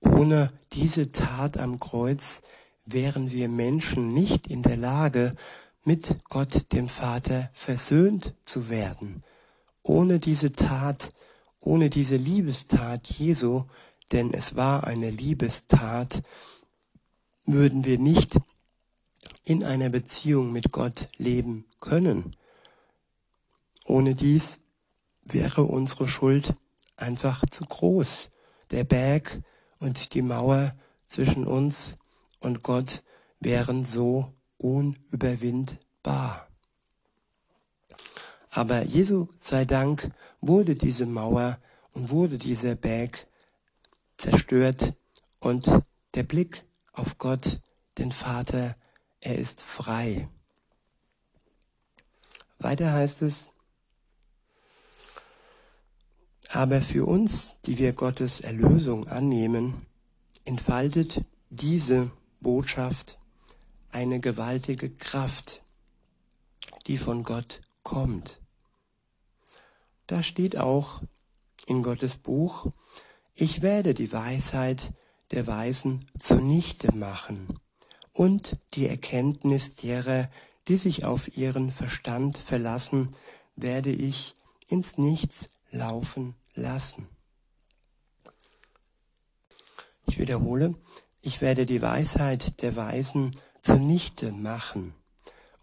Ohne 0.01 0.53
diese 0.73 1.13
Tat 1.13 1.59
am 1.59 1.81
Kreuz 1.81 2.43
wären 2.85 3.31
wir 3.31 3.49
Menschen 3.49 4.15
nicht 4.15 4.47
in 4.47 4.63
der 4.63 4.77
Lage, 4.77 5.33
mit 5.87 6.17
Gott 6.29 6.73
dem 6.73 6.89
Vater 6.89 7.49
versöhnt 7.53 8.35
zu 8.45 8.69
werden. 8.69 9.23
Ohne 9.83 10.19
diese 10.19 10.51
Tat, 10.51 11.11
ohne 11.61 11.91
diese 11.91 12.17
Liebestat 12.17 13.07
Jesu, 13.07 13.63
denn 14.11 14.35
es 14.35 14.57
war 14.57 14.85
eine 14.85 15.11
Liebestat, 15.11 16.25
würden 17.45 17.85
wir 17.85 17.99
nicht 17.99 18.37
in 19.45 19.63
einer 19.63 19.89
Beziehung 19.89 20.51
mit 20.51 20.73
Gott 20.73 21.09
leben 21.19 21.67
können. 21.79 22.35
Ohne 23.85 24.17
dies 24.17 24.59
wäre 25.23 25.63
unsere 25.63 26.09
Schuld 26.09 26.57
einfach 26.97 27.45
zu 27.49 27.65
groß. 27.65 28.31
Der 28.73 28.83
Berg 28.83 29.41
und 29.79 30.15
die 30.15 30.23
Mauer 30.23 30.75
zwischen 31.07 31.47
uns 31.47 31.97
und 32.41 32.65
Gott 32.65 33.05
wären 33.39 33.85
so 33.85 34.33
unüberwindbar. 34.67 36.49
Aber 38.51 38.83
Jesu 38.83 39.29
sei 39.39 39.65
Dank 39.65 40.11
wurde 40.41 40.75
diese 40.75 41.07
Mauer 41.07 41.59
und 41.93 42.11
wurde 42.11 42.37
dieser 42.39 42.75
Berg 42.75 43.29
zerstört 44.17 44.95
und 45.39 45.71
der 46.15 46.25
Blick 46.25 46.65
auf 46.93 47.19
Gott, 47.19 47.61
den 47.99 48.11
Vater, 48.11 48.75
er 49.21 49.39
ist 49.39 49.61
frei. 49.61 50.29
Weiter 52.59 52.93
heißt 52.93 53.23
es, 53.23 53.51
aber 56.49 56.81
für 56.81 57.07
uns, 57.07 57.61
die 57.67 57.79
wir 57.79 57.93
Gottes 57.93 58.41
Erlösung 58.41 59.07
annehmen, 59.07 59.87
entfaltet 60.45 61.23
diese 61.51 62.11
Botschaft 62.41 63.19
eine 63.97 64.21
gewaltige 64.21 64.91
Kraft, 64.91 65.63
die 66.87 66.99
von 66.99 67.25
Gott 67.25 67.63
kommt. 67.83 68.43
Da 70.07 70.23
steht 70.23 70.59
auch 70.59 71.01
in 71.67 71.83
Gottes 71.83 72.19
Buch, 72.19 72.67
ich 73.35 73.63
werde 73.63 73.95
die 73.95 74.13
Weisheit 74.13 74.93
der 75.31 75.47
Weisen 75.47 76.11
zunichte 76.19 76.95
machen 76.95 77.59
und 78.13 78.59
die 78.75 78.87
Erkenntnis 78.87 79.77
derer, 79.77 80.29
die 80.69 80.77
sich 80.77 81.07
auf 81.07 81.35
ihren 81.35 81.71
Verstand 81.71 82.37
verlassen, 82.37 83.17
werde 83.55 83.93
ich 83.93 84.35
ins 84.69 84.99
Nichts 84.99 85.49
laufen 85.71 86.35
lassen. 86.53 87.09
Ich 90.07 90.19
wiederhole, 90.19 90.75
ich 91.23 91.41
werde 91.41 91.65
die 91.65 91.81
Weisheit 91.81 92.61
der 92.61 92.77
Weisen 92.77 93.35
zunichte 93.67 94.31
machen 94.31 94.95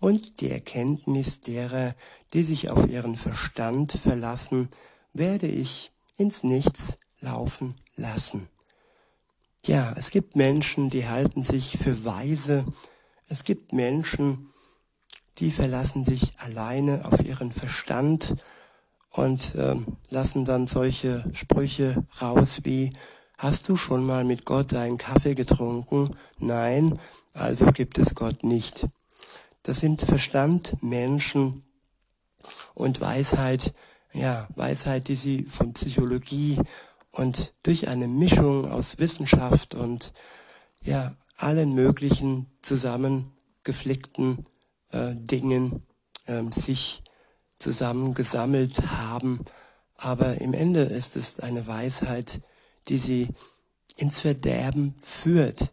und 0.02 0.42
die 0.42 0.52
Erkenntnis 0.52 1.40
derer, 1.40 1.96
die 2.34 2.44
sich 2.44 2.70
auf 2.70 2.90
ihren 2.90 3.16
Verstand 3.16 3.94
verlassen, 3.94 4.68
werde 5.14 5.48
ich 5.48 5.92
ins 6.18 6.44
Nichts 6.44 6.98
laufen 7.22 7.76
lassen. 7.96 8.50
Ja, 9.64 9.94
es 9.96 10.12
gibt 10.12 10.36
Menschen, 10.36 10.90
die 10.90 11.08
halten 11.08 11.44
sich 11.44 11.78
für 11.78 12.04
weise. 12.04 12.66
Es 13.30 13.46
gibt 13.46 13.72
Menschen, 13.72 14.50
die 15.40 15.52
verlassen 15.52 16.04
sich 16.04 16.38
alleine 16.40 17.06
auf 17.06 17.24
ihren 17.24 17.54
Verstand 17.54 18.36
und 19.12 19.56
äh, 19.56 19.76
lassen 20.10 20.44
dann 20.44 20.68
solche 20.68 21.24
Sprüche 21.34 22.04
raus 22.22 22.60
wie, 22.64 22.92
hast 23.44 23.68
du 23.68 23.76
schon 23.76 24.06
mal 24.06 24.24
mit 24.24 24.46
Gott 24.46 24.74
einen 24.74 24.98
Kaffee 24.98 25.36
getrunken? 25.36 26.16
Nein, 26.40 26.98
also 27.34 27.66
gibt 27.66 27.98
es 27.98 28.16
Gott 28.16 28.44
nicht. 28.44 28.88
Das 29.64 29.82
sind 29.82 30.02
Verstand, 30.02 30.82
Menschen 30.82 31.64
und 32.74 33.02
Weisheit, 33.02 33.74
ja, 34.14 34.48
Weisheit, 34.56 35.10
die 35.10 35.16
sie 35.16 35.44
von 35.44 35.74
Psychologie 35.74 36.58
und 37.12 37.54
durch 37.64 37.90
eine 37.90 38.08
Mischung 38.08 38.72
aus 38.72 38.98
Wissenschaft 38.98 39.76
und 39.76 40.14
ja, 40.82 41.18
allen 41.36 41.74
möglichen 41.74 42.48
zusammengeflickten 42.62 44.46
äh, 44.92 45.16
Dingen 45.16 45.86
äh, 46.28 46.44
sich 46.56 47.04
zusammengesammelt 47.60 48.90
haben. 48.90 49.42
Aber 49.98 50.40
im 50.40 50.54
Ende 50.54 50.84
ist 50.84 51.18
es 51.18 51.42
eine 51.42 51.68
Weisheit, 51.68 52.40
die 52.88 52.98
sie 52.98 53.30
ins 53.96 54.22
Verderben 54.22 54.96
führt, 55.02 55.72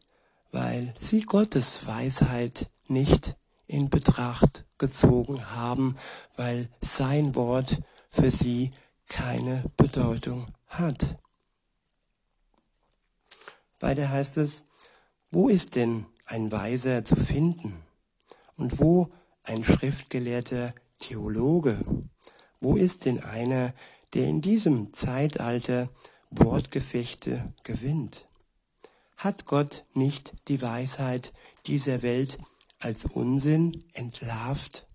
weil 0.53 0.95
sie 1.01 1.23
Gottes 1.23 1.87
Weisheit 1.87 2.71
nicht 2.89 3.37
in 3.67 3.89
Betracht 3.89 4.65
gezogen 4.79 5.51
haben, 5.51 5.97
weil 6.37 6.69
sein 6.81 7.35
Wort 7.35 7.81
für 8.11 8.31
sie 8.31 8.73
keine 9.09 9.65
Bedeutung 9.77 10.49
hat. 10.67 11.17
Weiter 13.79 14.11
heißt 14.11 14.37
es, 14.39 14.65
wo 15.31 15.49
ist 15.49 15.77
denn 15.77 16.07
ein 16.27 16.51
Weiser 16.53 17.05
zu 17.05 17.17
finden? 17.17 17.83
Und 18.57 18.79
wo 18.79 19.09
ein 19.43 19.65
schriftgelehrter 19.65 20.75
Theologe? 20.99 21.81
Wo 22.61 22.77
ist 22.77 23.07
denn 23.07 23.23
einer, 23.23 23.73
der 24.13 24.27
in 24.27 24.43
diesem 24.43 24.93
Zeitalter 24.93 25.89
Wortgefechte 26.31 27.53
gewinnt? 27.65 28.27
Hat 29.17 29.45
Gott 29.47 29.85
nicht 29.95 30.33
die 30.49 30.63
Weisheit 30.63 31.33
dieser 31.67 32.03
Welt 32.03 32.39
als 32.79 33.05
Unsinn 33.05 33.85
entlarvt? 33.93 34.87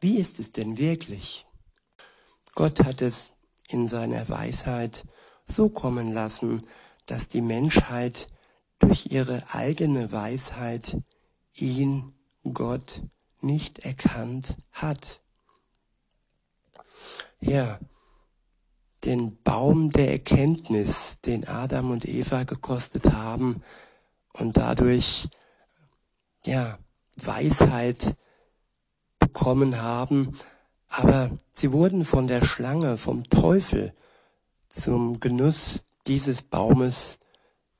Wie 0.00 0.16
ist 0.16 0.38
es 0.38 0.52
denn 0.52 0.78
wirklich? 0.78 1.46
Gott 2.54 2.80
hat 2.80 3.02
es 3.02 3.32
in 3.68 3.86
seiner 3.86 4.28
Weisheit 4.28 5.04
so 5.46 5.68
kommen 5.68 6.12
lassen, 6.12 6.66
dass 7.06 7.28
die 7.28 7.42
Menschheit 7.42 8.28
durch 8.78 9.06
ihre 9.06 9.44
eigene 9.52 10.10
Weisheit 10.10 10.96
ihn, 11.54 12.14
Gott, 12.54 13.02
nicht 13.40 13.80
erkannt 13.80 14.56
hat. 14.72 15.20
Ja, 17.40 17.78
den 19.04 19.40
Baum 19.42 19.92
der 19.92 20.12
Erkenntnis, 20.12 21.20
den 21.20 21.46
Adam 21.46 21.90
und 21.90 22.06
Eva 22.06 22.44
gekostet 22.44 23.12
haben 23.12 23.62
und 24.32 24.56
dadurch, 24.56 25.28
ja, 26.44 26.78
Weisheit 27.16 28.16
bekommen 29.18 29.80
haben, 29.80 30.36
aber 30.88 31.30
sie 31.52 31.72
wurden 31.72 32.04
von 32.04 32.26
der 32.26 32.44
Schlange, 32.44 32.96
vom 32.96 33.24
Teufel 33.28 33.94
zum 34.68 35.20
Genuss 35.20 35.82
dieses 36.06 36.42
Baumes 36.42 37.18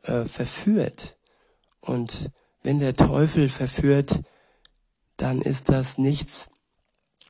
äh, 0.02 0.24
verführt. 0.24 1.16
Und 1.80 2.30
wenn 2.62 2.78
der 2.78 2.94
Teufel 2.94 3.48
verführt, 3.48 4.20
dann 5.16 5.40
ist 5.40 5.68
das 5.68 5.98
nichts, 5.98 6.48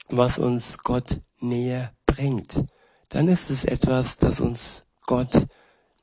was 0.09 0.39
uns 0.39 0.79
Gott 0.79 1.21
näher 1.39 1.93
bringt. 2.07 2.65
Dann 3.11 3.29
ist 3.29 3.51
es 3.51 3.65
etwas, 3.65 4.17
das 4.17 4.41
uns 4.41 4.87
Gott 5.03 5.47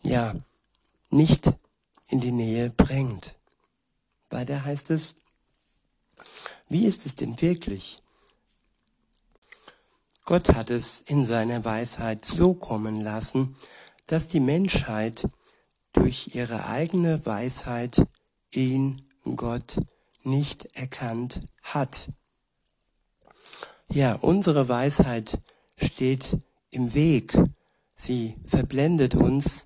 ja 0.04 0.36
nicht 1.10 1.54
in 2.08 2.20
die 2.20 2.32
Nähe 2.32 2.70
bringt. 2.70 3.34
Weiter 4.30 4.66
heißt 4.66 4.92
es, 4.92 5.16
wie 6.68 6.86
ist 6.86 7.06
es 7.06 7.16
denn 7.16 7.42
wirklich? 7.42 7.98
Gott 10.26 10.50
hat 10.50 10.70
es 10.70 11.00
in 11.00 11.26
seiner 11.26 11.64
Weisheit 11.64 12.26
so 12.26 12.54
kommen 12.54 13.00
lassen, 13.02 13.56
dass 14.08 14.28
die 14.28 14.42
Menschheit 14.42 15.30
durch 15.94 16.36
ihre 16.36 16.66
eigene 16.68 17.26
Weisheit 17.26 18.06
ihn, 18.52 19.02
Gott, 19.24 19.80
nicht 20.24 20.66
erkannt 20.76 21.40
hat. 21.64 22.10
ja, 23.90 24.16
unsere 24.16 24.68
Weisheit 24.68 25.40
steht 25.78 26.38
im 26.72 26.94
Weg. 26.94 27.38
Sie 27.96 28.36
verblendet 28.46 29.16
uns 29.16 29.66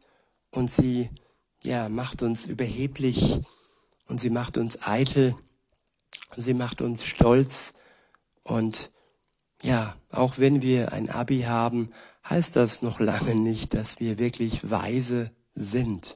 und 0.52 0.72
sie, 0.72 1.10
ja, 1.64 1.90
macht 1.90 2.22
uns 2.22 2.46
überheblich 2.46 3.42
und 4.08 4.22
sie 4.22 4.30
macht 4.30 4.58
uns 4.58 4.82
eitel. 4.82 5.36
Sie 6.38 6.54
macht 6.54 6.82
uns 6.82 7.06
stolz 7.06 7.74
und 8.44 8.90
ja, 9.62 9.96
auch 10.12 10.38
wenn 10.38 10.62
wir 10.62 10.92
ein 10.92 11.10
Abi 11.10 11.42
haben, 11.42 11.92
heißt 12.28 12.56
das 12.56 12.82
noch 12.82 13.00
lange 13.00 13.36
nicht, 13.36 13.74
dass 13.74 14.00
wir 14.00 14.18
wirklich 14.18 14.70
weise 14.70 15.32
sind. 15.54 16.16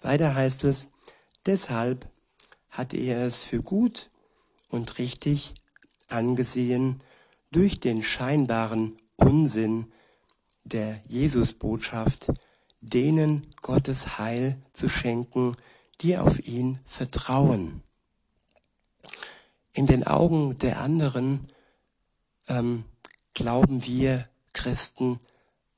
Weiter 0.00 0.34
heißt 0.34 0.64
es, 0.64 0.88
deshalb 1.44 2.08
hat 2.70 2.94
er 2.94 3.26
es 3.26 3.44
für 3.44 3.62
gut 3.62 4.10
und 4.68 4.98
richtig 4.98 5.54
angesehen, 6.08 7.02
durch 7.50 7.80
den 7.80 8.02
scheinbaren 8.02 8.98
Unsinn 9.16 9.92
der 10.64 11.00
Jesusbotschaft 11.08 12.32
denen 12.80 13.54
Gottes 13.62 14.18
Heil 14.18 14.60
zu 14.72 14.88
schenken, 14.88 15.56
die 16.00 16.16
auf 16.16 16.46
ihn 16.46 16.78
vertrauen. 16.84 17.82
In 19.72 19.86
den 19.86 20.06
Augen 20.06 20.58
der 20.58 20.80
anderen 20.80 21.48
ähm, 22.48 22.84
glauben 23.34 23.84
wir 23.84 24.28
Christen 24.52 25.18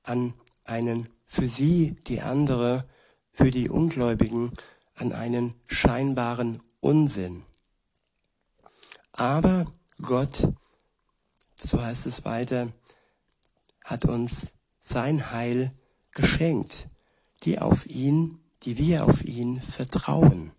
an 0.03 0.35
einen 0.65 1.09
für 1.27 1.49
sie, 1.49 1.97
die 2.07 2.21
andere, 2.21 2.85
für 3.33 3.51
die 3.51 3.69
Ungläubigen, 3.69 4.53
an 4.95 5.13
einen 5.13 5.55
scheinbaren 5.67 6.61
Unsinn. 6.81 7.43
Aber 9.13 9.73
Gott, 10.01 10.49
so 11.61 11.83
heißt 11.83 12.07
es 12.07 12.25
weiter, 12.25 12.69
hat 13.89 14.05
uns 14.05 14.55
sein 14.81 15.31
Heil 15.31 15.73
geschenkt, 16.13 16.89
die 17.45 17.59
auf 17.59 17.87
ihn, 17.87 18.39
die 18.65 18.77
wir 18.77 19.07
auf 19.07 19.25
ihn 19.25 19.63
vertrauen. 19.63 20.53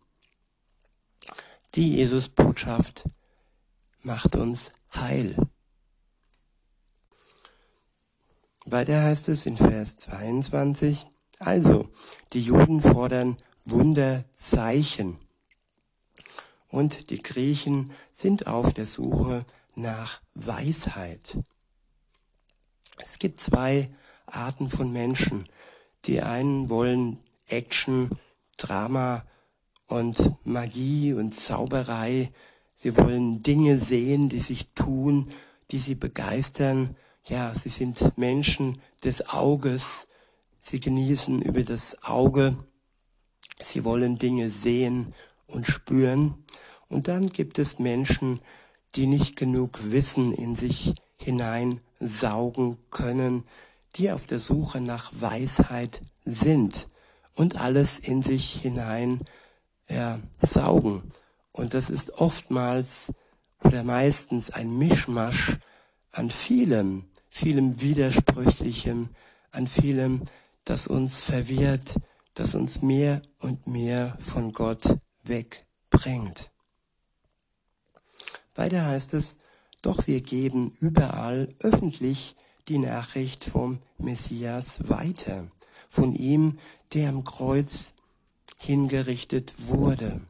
Die 1.75 1.95
Jesus-Botschaft 1.95 3.03
macht 4.01 4.35
uns 4.35 4.71
heil. 4.95 5.35
Weiter 8.65 9.03
heißt 9.03 9.29
es 9.29 9.45
in 9.45 9.57
Vers 9.57 9.97
22, 9.97 11.05
also 11.37 11.89
die 12.33 12.41
Juden 12.41 12.81
fordern 12.81 13.37
Wunderzeichen 13.63 15.19
und 16.69 17.11
die 17.11 17.21
Griechen 17.21 17.91
sind 18.15 18.47
auf 18.47 18.73
der 18.73 18.87
Suche 18.87 19.45
nach 19.75 20.21
Weisheit. 20.33 21.37
Es 22.99 23.17
gibt 23.17 23.39
zwei 23.39 23.89
Arten 24.25 24.69
von 24.69 24.91
Menschen. 24.91 25.47
Die 26.05 26.21
einen 26.21 26.69
wollen 26.69 27.17
Action, 27.47 28.09
Drama 28.57 29.25
und 29.87 30.31
Magie 30.45 31.13
und 31.13 31.33
Zauberei. 31.33 32.31
Sie 32.75 32.95
wollen 32.95 33.41
Dinge 33.41 33.79
sehen, 33.79 34.29
die 34.29 34.39
sich 34.39 34.67
tun, 34.75 35.31
die 35.71 35.79
sie 35.79 35.95
begeistern. 35.95 36.95
Ja, 37.25 37.53
sie 37.55 37.69
sind 37.69 38.17
Menschen 38.17 38.81
des 39.03 39.29
Auges. 39.29 40.07
Sie 40.61 40.79
genießen 40.79 41.41
über 41.41 41.63
das 41.63 42.03
Auge. 42.03 42.57
Sie 43.61 43.83
wollen 43.83 44.17
Dinge 44.17 44.51
sehen 44.51 45.13
und 45.47 45.65
spüren. 45.65 46.43
Und 46.87 47.07
dann 47.07 47.29
gibt 47.29 47.59
es 47.59 47.79
Menschen, 47.79 48.39
die 48.95 49.07
nicht 49.07 49.35
genug 49.35 49.79
Wissen 49.91 50.33
in 50.33 50.55
sich 50.55 50.95
hineinsaugen 51.99 52.77
können, 52.91 53.43
die 53.95 54.11
auf 54.11 54.25
der 54.25 54.39
Suche 54.39 54.81
nach 54.81 55.11
Weisheit 55.13 56.01
sind 56.23 56.87
und 57.35 57.59
alles 57.59 57.99
in 57.99 58.21
sich 58.21 58.51
hinein 58.53 59.21
ja, 59.87 60.19
saugen. 60.41 61.11
Und 61.51 61.73
das 61.73 61.89
ist 61.89 62.11
oftmals 62.13 63.11
oder 63.63 63.83
meistens 63.83 64.49
ein 64.51 64.77
Mischmasch 64.77 65.57
an 66.11 66.31
vielem, 66.31 67.05
vielem 67.29 67.81
Widersprüchlichem, 67.81 69.09
an 69.51 69.67
vielem, 69.67 70.23
das 70.63 70.87
uns 70.87 71.21
verwirrt, 71.21 71.95
das 72.35 72.55
uns 72.55 72.81
mehr 72.81 73.21
und 73.39 73.67
mehr 73.67 74.17
von 74.21 74.53
Gott 74.53 74.97
wegbringt. 75.23 76.51
Weiter 78.55 78.85
heißt 78.85 79.13
es, 79.13 79.35
doch 79.81 80.07
wir 80.07 80.21
geben 80.21 80.71
überall 80.79 81.53
öffentlich 81.59 82.35
die 82.67 82.77
Nachricht 82.77 83.45
vom 83.45 83.79
Messias 83.97 84.89
weiter, 84.89 85.47
von 85.89 86.13
ihm, 86.13 86.59
der 86.93 87.09
am 87.09 87.23
Kreuz 87.23 87.93
hingerichtet 88.57 89.53
wurde. 89.67 90.21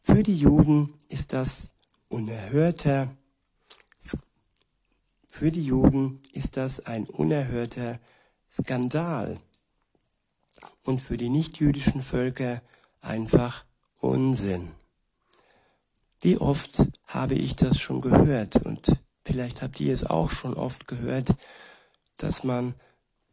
Für 0.00 0.22
die 0.22 0.36
Juden 0.36 0.94
ist 1.08 1.32
das 1.32 1.72
unerhörter, 2.08 3.14
für 5.28 5.52
die 5.52 5.64
Juden 5.64 6.22
ist 6.32 6.56
das 6.56 6.86
ein 6.86 7.04
unerhörter 7.04 8.00
Skandal 8.50 9.36
und 10.82 11.02
für 11.02 11.18
die 11.18 11.28
nichtjüdischen 11.28 12.00
Völker 12.00 12.62
einfach 13.02 13.66
Unsinn. 14.00 14.75
Wie 16.20 16.38
oft 16.38 16.86
habe 17.06 17.34
ich 17.34 17.56
das 17.56 17.78
schon 17.78 18.00
gehört 18.00 18.56
und 18.56 18.92
vielleicht 19.24 19.62
habt 19.62 19.80
ihr 19.80 19.92
es 19.92 20.04
auch 20.04 20.30
schon 20.30 20.54
oft 20.54 20.86
gehört, 20.86 21.34
dass 22.16 22.42
man 22.42 22.74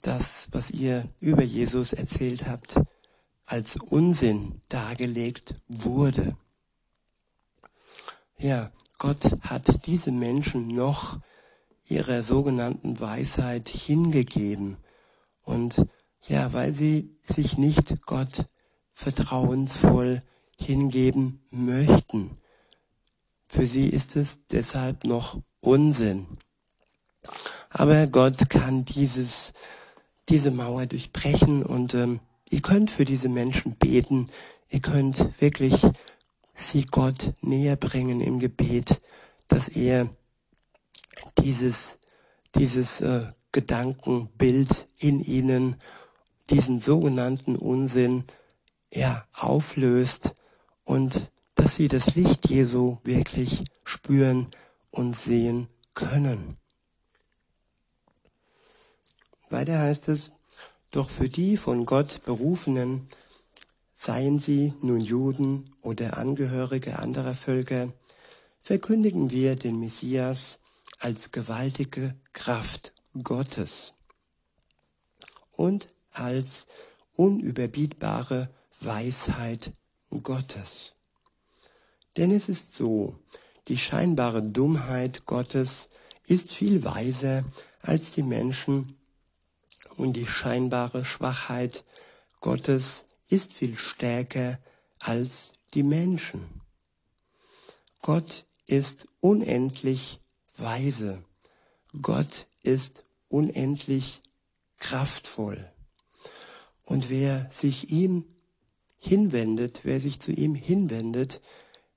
das, 0.01 0.47
was 0.51 0.69
ihr 0.69 1.07
über 1.19 1.43
Jesus 1.43 1.93
erzählt 1.93 2.45
habt, 2.47 2.79
als 3.45 3.77
Unsinn 3.77 4.61
dargelegt 4.69 5.55
wurde. 5.67 6.35
Ja, 8.37 8.71
Gott 8.97 9.31
hat 9.41 9.85
diese 9.85 10.11
Menschen 10.11 10.67
noch 10.67 11.19
ihrer 11.87 12.23
sogenannten 12.23 12.99
Weisheit 12.99 13.69
hingegeben. 13.69 14.77
Und 15.41 15.85
ja, 16.27 16.53
weil 16.53 16.73
sie 16.73 17.17
sich 17.21 17.57
nicht 17.57 18.05
Gott 18.05 18.45
vertrauensvoll 18.93 20.21
hingeben 20.57 21.41
möchten. 21.51 22.37
Für 23.53 23.67
sie 23.67 23.87
ist 23.87 24.15
es 24.15 24.39
deshalb 24.51 25.03
noch 25.03 25.39
Unsinn. 25.59 26.25
Aber 27.69 28.07
Gott 28.07 28.49
kann 28.49 28.83
dieses, 28.83 29.53
diese 30.27 30.49
Mauer 30.49 30.87
durchbrechen 30.87 31.61
und 31.61 31.93
ähm, 31.93 32.19
ihr 32.49 32.63
könnt 32.63 32.89
für 32.89 33.05
diese 33.05 33.29
Menschen 33.29 33.75
beten. 33.75 34.31
Ihr 34.69 34.79
könnt 34.79 35.39
wirklich 35.39 35.85
sie 36.55 36.85
Gott 36.85 37.33
näher 37.41 37.75
bringen 37.75 38.21
im 38.21 38.39
Gebet, 38.39 38.99
dass 39.49 39.67
er 39.67 40.09
dieses, 41.37 41.99
dieses 42.55 43.01
äh, 43.01 43.27
Gedankenbild 43.51 44.87
in 44.97 45.19
ihnen, 45.19 45.75
diesen 46.49 46.79
sogenannten 46.79 47.55
Unsinn, 47.55 48.23
ja, 48.91 49.27
auflöst 49.31 50.33
und 50.85 51.29
dass 51.55 51.75
sie 51.75 51.87
das 51.87 52.15
Licht 52.15 52.49
Jesu 52.49 52.97
wirklich 53.03 53.63
spüren 53.83 54.47
und 54.91 55.15
sehen 55.15 55.67
können. 55.93 56.57
Weiter 59.49 59.79
heißt 59.79 60.09
es, 60.09 60.31
doch 60.91 61.09
für 61.09 61.29
die 61.29 61.57
von 61.57 61.85
Gott 61.85 62.23
berufenen, 62.23 63.07
seien 63.95 64.39
sie 64.39 64.73
nun 64.81 64.99
Juden 64.99 65.69
oder 65.81 66.17
Angehörige 66.17 66.99
anderer 66.99 67.35
Völker, 67.35 67.93
verkündigen 68.59 69.31
wir 69.31 69.55
den 69.55 69.79
Messias 69.79 70.59
als 70.99 71.31
gewaltige 71.31 72.15
Kraft 72.31 72.93
Gottes 73.21 73.93
und 75.51 75.89
als 76.11 76.65
unüberbietbare 77.15 78.49
Weisheit 78.79 79.71
Gottes. 80.09 80.92
Denn 82.17 82.31
es 82.31 82.49
ist 82.49 82.75
so, 82.75 83.17
die 83.67 83.77
scheinbare 83.77 84.43
Dummheit 84.43 85.25
Gottes 85.25 85.89
ist 86.25 86.53
viel 86.53 86.83
weiser 86.83 87.43
als 87.81 88.11
die 88.11 88.23
Menschen 88.23 88.97
und 89.95 90.13
die 90.13 90.27
scheinbare 90.27 91.05
Schwachheit 91.05 91.83
Gottes 92.41 93.05
ist 93.29 93.53
viel 93.53 93.75
stärker 93.75 94.59
als 94.99 95.53
die 95.73 95.83
Menschen. 95.83 96.61
Gott 98.01 98.45
ist 98.65 99.07
unendlich 99.21 100.19
weise. 100.57 101.23
Gott 102.01 102.47
ist 102.61 103.03
unendlich 103.29 104.21
kraftvoll. 104.77 105.71
Und 106.85 107.09
wer 107.09 107.49
sich 107.51 107.91
ihm 107.91 108.25
hinwendet, 108.99 109.81
wer 109.83 109.99
sich 109.99 110.19
zu 110.19 110.31
ihm 110.31 110.55
hinwendet, 110.55 111.39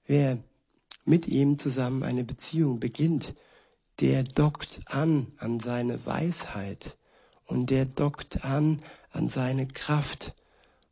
wer 0.06 0.38
mit 1.04 1.28
ihm 1.28 1.58
zusammen 1.58 2.02
eine 2.02 2.24
Beziehung 2.24 2.80
beginnt, 2.80 3.34
der 4.00 4.24
dockt 4.24 4.80
an 4.86 5.32
an 5.38 5.60
seine 5.60 6.04
Weisheit 6.04 6.96
und 7.46 7.70
der 7.70 7.84
dockt 7.84 8.44
an 8.44 8.82
an 9.10 9.28
seine 9.28 9.66
Kraft 9.66 10.34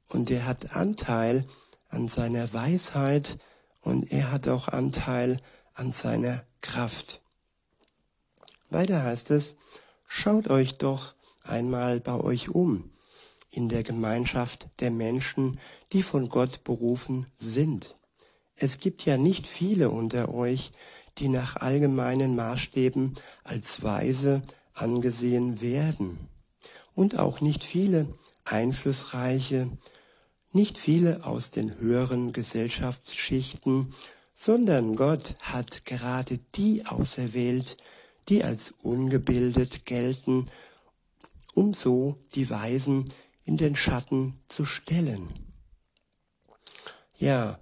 und 0.09 0.31
der 0.31 0.47
hat 0.47 0.77
Anteil 0.77 1.45
an 1.89 2.09
seiner 2.09 2.53
Weisheit 2.53 3.39
und 3.81 4.11
er 4.11 4.33
hat 4.33 4.49
auch 4.49 4.69
Anteil 4.69 5.37
an 5.75 5.93
seiner 5.93 6.45
Kraft. 6.61 7.21
Weiter 8.71 9.03
heißt 9.03 9.31
es, 9.31 9.57
schaut 10.09 10.49
euch 10.49 10.79
doch 10.79 11.15
einmal 11.43 12.01
bei 12.01 12.15
euch 12.15 12.49
um 12.49 12.91
in 13.51 13.69
der 13.69 13.83
Gemeinschaft 13.83 14.69
der 14.81 14.91
Menschen, 14.91 15.61
die 15.93 16.03
von 16.03 16.29
Gott 16.29 16.65
berufen 16.65 17.27
sind. 17.37 17.95
Es 18.57 18.79
gibt 18.79 19.05
ja 19.05 19.17
nicht 19.17 19.47
viele 19.47 19.91
unter 19.91 20.33
euch, 20.33 20.73
die 21.19 21.29
nach 21.29 21.57
allgemeinen 21.57 22.35
Maßstäben 22.37 23.15
als 23.43 23.83
weise 23.83 24.43
angesehen 24.75 25.61
werden. 25.61 26.29
Und 26.95 27.19
auch 27.19 27.41
nicht 27.41 27.65
viele 27.65 28.09
einflussreiche, 28.45 29.71
nicht 30.53 30.79
viele 30.79 31.25
aus 31.25 31.51
den 31.51 31.77
höheren 31.79 32.33
Gesellschaftsschichten, 32.33 33.93
sondern 34.35 34.95
Gott 34.95 35.35
hat 35.41 35.85
gerade 35.85 36.39
die 36.55 36.87
auserwählt, 36.87 37.77
die 38.29 38.45
als 38.45 38.73
ungebildet 38.83 39.85
gelten, 39.85 40.51
um 41.55 41.75
so 41.75 42.19
die 42.35 42.51
Weisen 42.51 43.13
in 43.45 43.57
den 43.57 43.77
Schatten 43.77 44.39
zu 44.49 44.65
stellen. 44.65 45.29
Ja, 47.17 47.59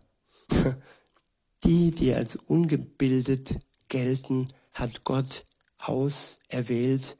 die, 1.64 1.90
die 1.90 2.14
als 2.14 2.36
ungebildet 2.36 3.58
gelten, 3.88 4.48
hat 4.72 5.04
Gott 5.04 5.44
auserwählt, 5.78 7.16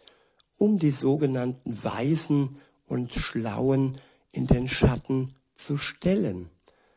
um 0.59 0.79
die 0.79 0.91
sogenannten 0.91 1.83
Weisen 1.83 2.59
und 2.87 3.15
Schlauen 3.15 4.01
in 4.31 4.47
den 4.47 4.69
Schatten 4.69 5.35
zu 5.55 5.79
stellen. 5.79 6.51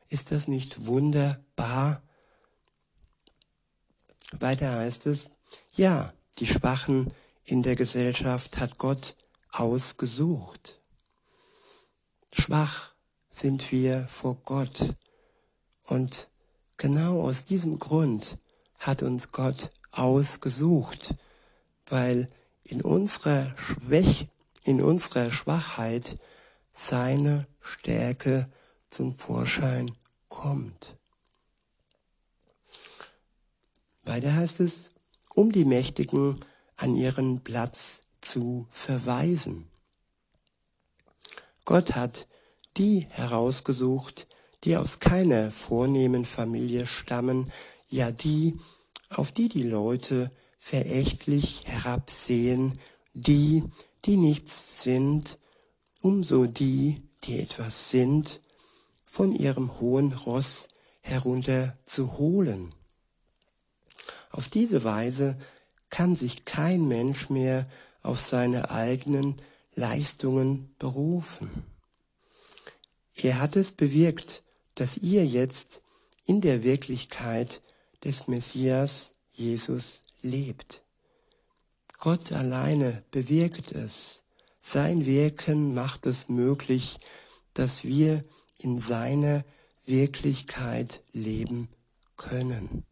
Ist 0.07 0.31
das 0.31 0.47
nicht 0.47 0.85
wunderbar? 0.85 2.01
Weiter 4.31 4.77
heißt 4.77 5.07
es, 5.07 5.29
ja, 5.73 6.13
die 6.39 6.47
Schwachen 6.47 7.13
in 7.43 7.63
der 7.63 7.75
Gesellschaft 7.75 8.57
hat 8.57 8.77
Gott 8.77 9.15
ausgesucht. 9.51 10.79
Schwach 12.31 12.93
sind 13.29 13.71
wir 13.71 14.07
vor 14.07 14.35
Gott. 14.43 14.93
Und 15.85 16.27
genau 16.77 17.21
aus 17.21 17.45
diesem 17.45 17.79
Grund 17.79 18.37
hat 18.79 19.03
uns 19.03 19.31
Gott 19.31 19.71
ausgesucht, 19.91 21.15
weil 21.87 22.29
in 22.63 22.81
unserer 22.81 23.55
Schwäche, 23.57 24.27
in 24.63 24.81
unserer 24.81 25.31
Schwachheit 25.31 26.17
seine 26.71 27.47
Stärke 27.61 28.49
zum 28.89 29.15
Vorschein 29.15 29.91
kommt. 30.27 30.97
Weiter 34.03 34.35
heißt 34.35 34.59
es, 34.59 34.91
um 35.33 35.51
die 35.51 35.65
Mächtigen 35.65 36.43
an 36.75 36.95
ihren 36.95 37.43
Platz 37.43 38.03
zu 38.21 38.67
verweisen. 38.69 39.69
Gott 41.63 41.95
hat 41.95 42.27
die 42.77 43.07
herausgesucht, 43.09 44.27
die 44.65 44.77
aus 44.77 44.99
keiner 44.99 45.51
vornehmen 45.51 46.25
Familie 46.25 46.87
stammen, 46.87 47.51
ja 47.87 48.11
die, 48.11 48.57
auf 49.09 49.31
die 49.31 49.47
die 49.47 49.63
Leute 49.63 50.31
verächtlich 50.57 51.61
herabsehen, 51.65 52.79
die, 53.13 53.63
die 54.05 54.17
nichts 54.17 54.81
sind, 54.81 55.37
umso 56.01 56.47
die, 56.47 57.03
die 57.23 57.39
etwas 57.39 57.91
sind, 57.91 58.41
von 59.05 59.31
ihrem 59.31 59.79
hohen 59.79 60.13
Ross 60.13 60.67
herunter 61.01 61.77
zu 61.85 62.17
holen. 62.17 62.73
Auf 64.31 64.49
diese 64.49 64.83
Weise 64.83 65.37
kann 65.91 66.15
sich 66.15 66.43
kein 66.43 66.87
Mensch 66.87 67.29
mehr 67.29 67.67
auf 68.01 68.19
seine 68.19 68.71
eigenen 68.71 69.35
Leistungen 69.75 70.73
berufen. 70.79 71.63
Er 73.15 73.39
hat 73.39 73.55
es 73.55 73.71
bewirkt, 73.71 74.43
dass 74.75 74.97
ihr 74.97 75.25
jetzt 75.25 75.81
in 76.25 76.41
der 76.41 76.63
Wirklichkeit 76.63 77.61
des 78.03 78.27
Messias 78.27 79.11
Jesus 79.31 80.01
lebt. 80.21 80.81
Gott 81.99 82.31
alleine 82.31 83.03
bewirkt 83.11 83.71
es. 83.71 84.21
Sein 84.61 85.05
Wirken 85.05 85.73
macht 85.73 86.05
es 86.05 86.29
möglich, 86.29 86.99
dass 87.53 87.83
wir 87.83 88.23
in 88.57 88.79
seiner 88.79 89.43
Wirklichkeit 89.85 91.01
leben 91.13 91.69
können. 92.17 92.85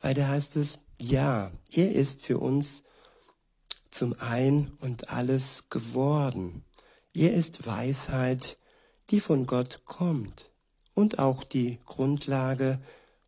Weiter 0.00 0.28
heißt 0.28 0.56
es, 0.56 0.78
ja, 1.00 1.50
er 1.70 1.92
ist 1.92 2.22
für 2.22 2.38
uns 2.38 2.84
zum 3.90 4.14
Ein 4.20 4.72
und 4.80 5.10
alles 5.10 5.64
geworden. 5.70 6.64
Er 7.14 7.34
ist 7.34 7.66
Weisheit, 7.66 8.56
die 9.10 9.20
von 9.20 9.46
Gott 9.46 9.82
kommt 9.84 10.50
und 10.94 11.18
auch 11.18 11.44
die 11.44 11.78
Grundlage 11.84 12.80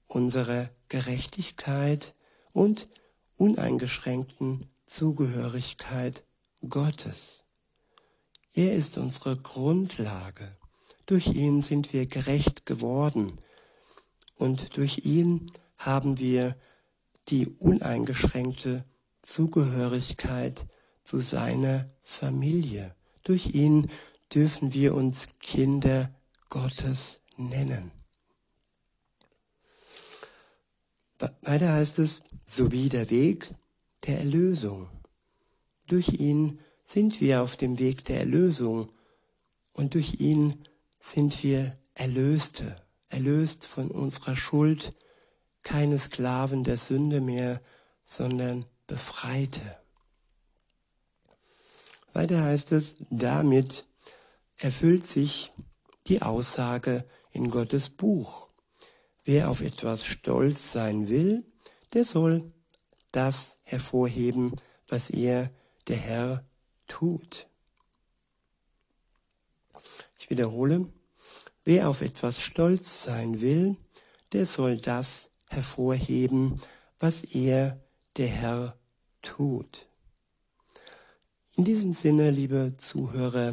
unserer 0.07 0.69
Gerechtigkeit 0.89 2.15
und 2.53 2.89
uneingeschränkten 3.37 4.69
Zugehörigkeit 4.87 6.25
Gottes. 6.69 7.45
Er 8.55 8.73
ist 8.73 8.99
unsere 8.99 9.37
Grundlage. 9.37 10.57
Durch 11.07 11.29
ihn 11.29 11.63
sind 11.63 11.93
wir 11.93 12.07
gerecht 12.07 12.67
geworden 12.67 13.39
und 14.37 14.77
durch 14.77 15.05
ihn 15.05 15.53
haben 15.79 16.19
wir 16.19 16.57
die 17.29 17.47
uneingeschränkte 17.47 18.85
Zugehörigkeit 19.23 20.67
zu 21.05 21.21
seiner 21.21 21.87
Familie. 22.03 22.95
Durch 23.23 23.55
ihn 23.55 23.91
dürfen 24.35 24.73
wir 24.73 24.95
uns 24.95 25.39
Kinder 25.41 26.15
Gottes 26.49 27.21
nennen. 27.37 27.93
Weiter 31.43 31.73
heißt 31.73 31.99
es, 31.99 32.23
sowie 32.47 32.89
der 32.89 33.11
Weg 33.11 33.55
der 34.07 34.19
Erlösung. 34.19 34.89
Durch 35.87 36.09
ihn 36.09 36.61
sind 36.85 37.21
wir 37.21 37.43
auf 37.43 37.57
dem 37.57 37.79
Weg 37.79 38.05
der 38.07 38.21
Erlösung 38.21 38.91
und 39.73 39.95
durch 39.95 40.21
ihn 40.21 40.65
sind 40.99 41.43
wir 41.43 41.77
Erlöste, 41.95 42.81
erlöst 43.09 43.67
von 43.67 43.91
unserer 43.91 44.37
Schuld, 44.37 44.95
keine 45.63 45.99
Sklaven 45.99 46.65
der 46.65 46.79
Sünde 46.79 47.21
mehr, 47.21 47.61
sondern 48.05 48.65
Befreite. 48.87 49.79
Weiter 52.13 52.43
heißt 52.43 52.73
es, 52.73 52.97
damit 53.11 53.87
erfüllt 54.61 55.07
sich 55.07 55.51
die 56.07 56.23
Aussage 56.23 57.05
in 57.33 57.51
Gottes 57.51 57.91
Buch. 57.91 58.49
Wer 59.25 59.51
auf 59.51 59.61
etwas 59.61 60.05
stolz 60.05 60.73
sein 60.73 61.09
will, 61.09 61.45
der 61.95 62.05
soll 62.05 62.53
das 63.11 63.59
hervorheben, 63.65 64.55
was 64.87 65.11
er, 65.11 65.51
der 65.89 65.97
Herr, 65.97 66.45
tut. 66.87 67.49
Ich 70.19 70.31
wiederhole, 70.31 70.93
wer 71.65 71.89
auf 71.89 72.03
etwas 72.03 72.41
stolz 72.41 73.05
sein 73.05 73.41
will, 73.41 73.77
der 74.33 74.47
soll 74.47 74.77
das 74.77 75.31
hervorheben, 75.49 76.61
was 76.99 77.25
er, 77.25 77.83
der 78.17 78.29
Herr, 78.29 78.79
tut. 79.23 79.87
In 81.57 81.65
diesem 81.65 81.93
Sinne, 81.93 82.31
liebe 82.31 82.75
Zuhörer, 82.77 83.53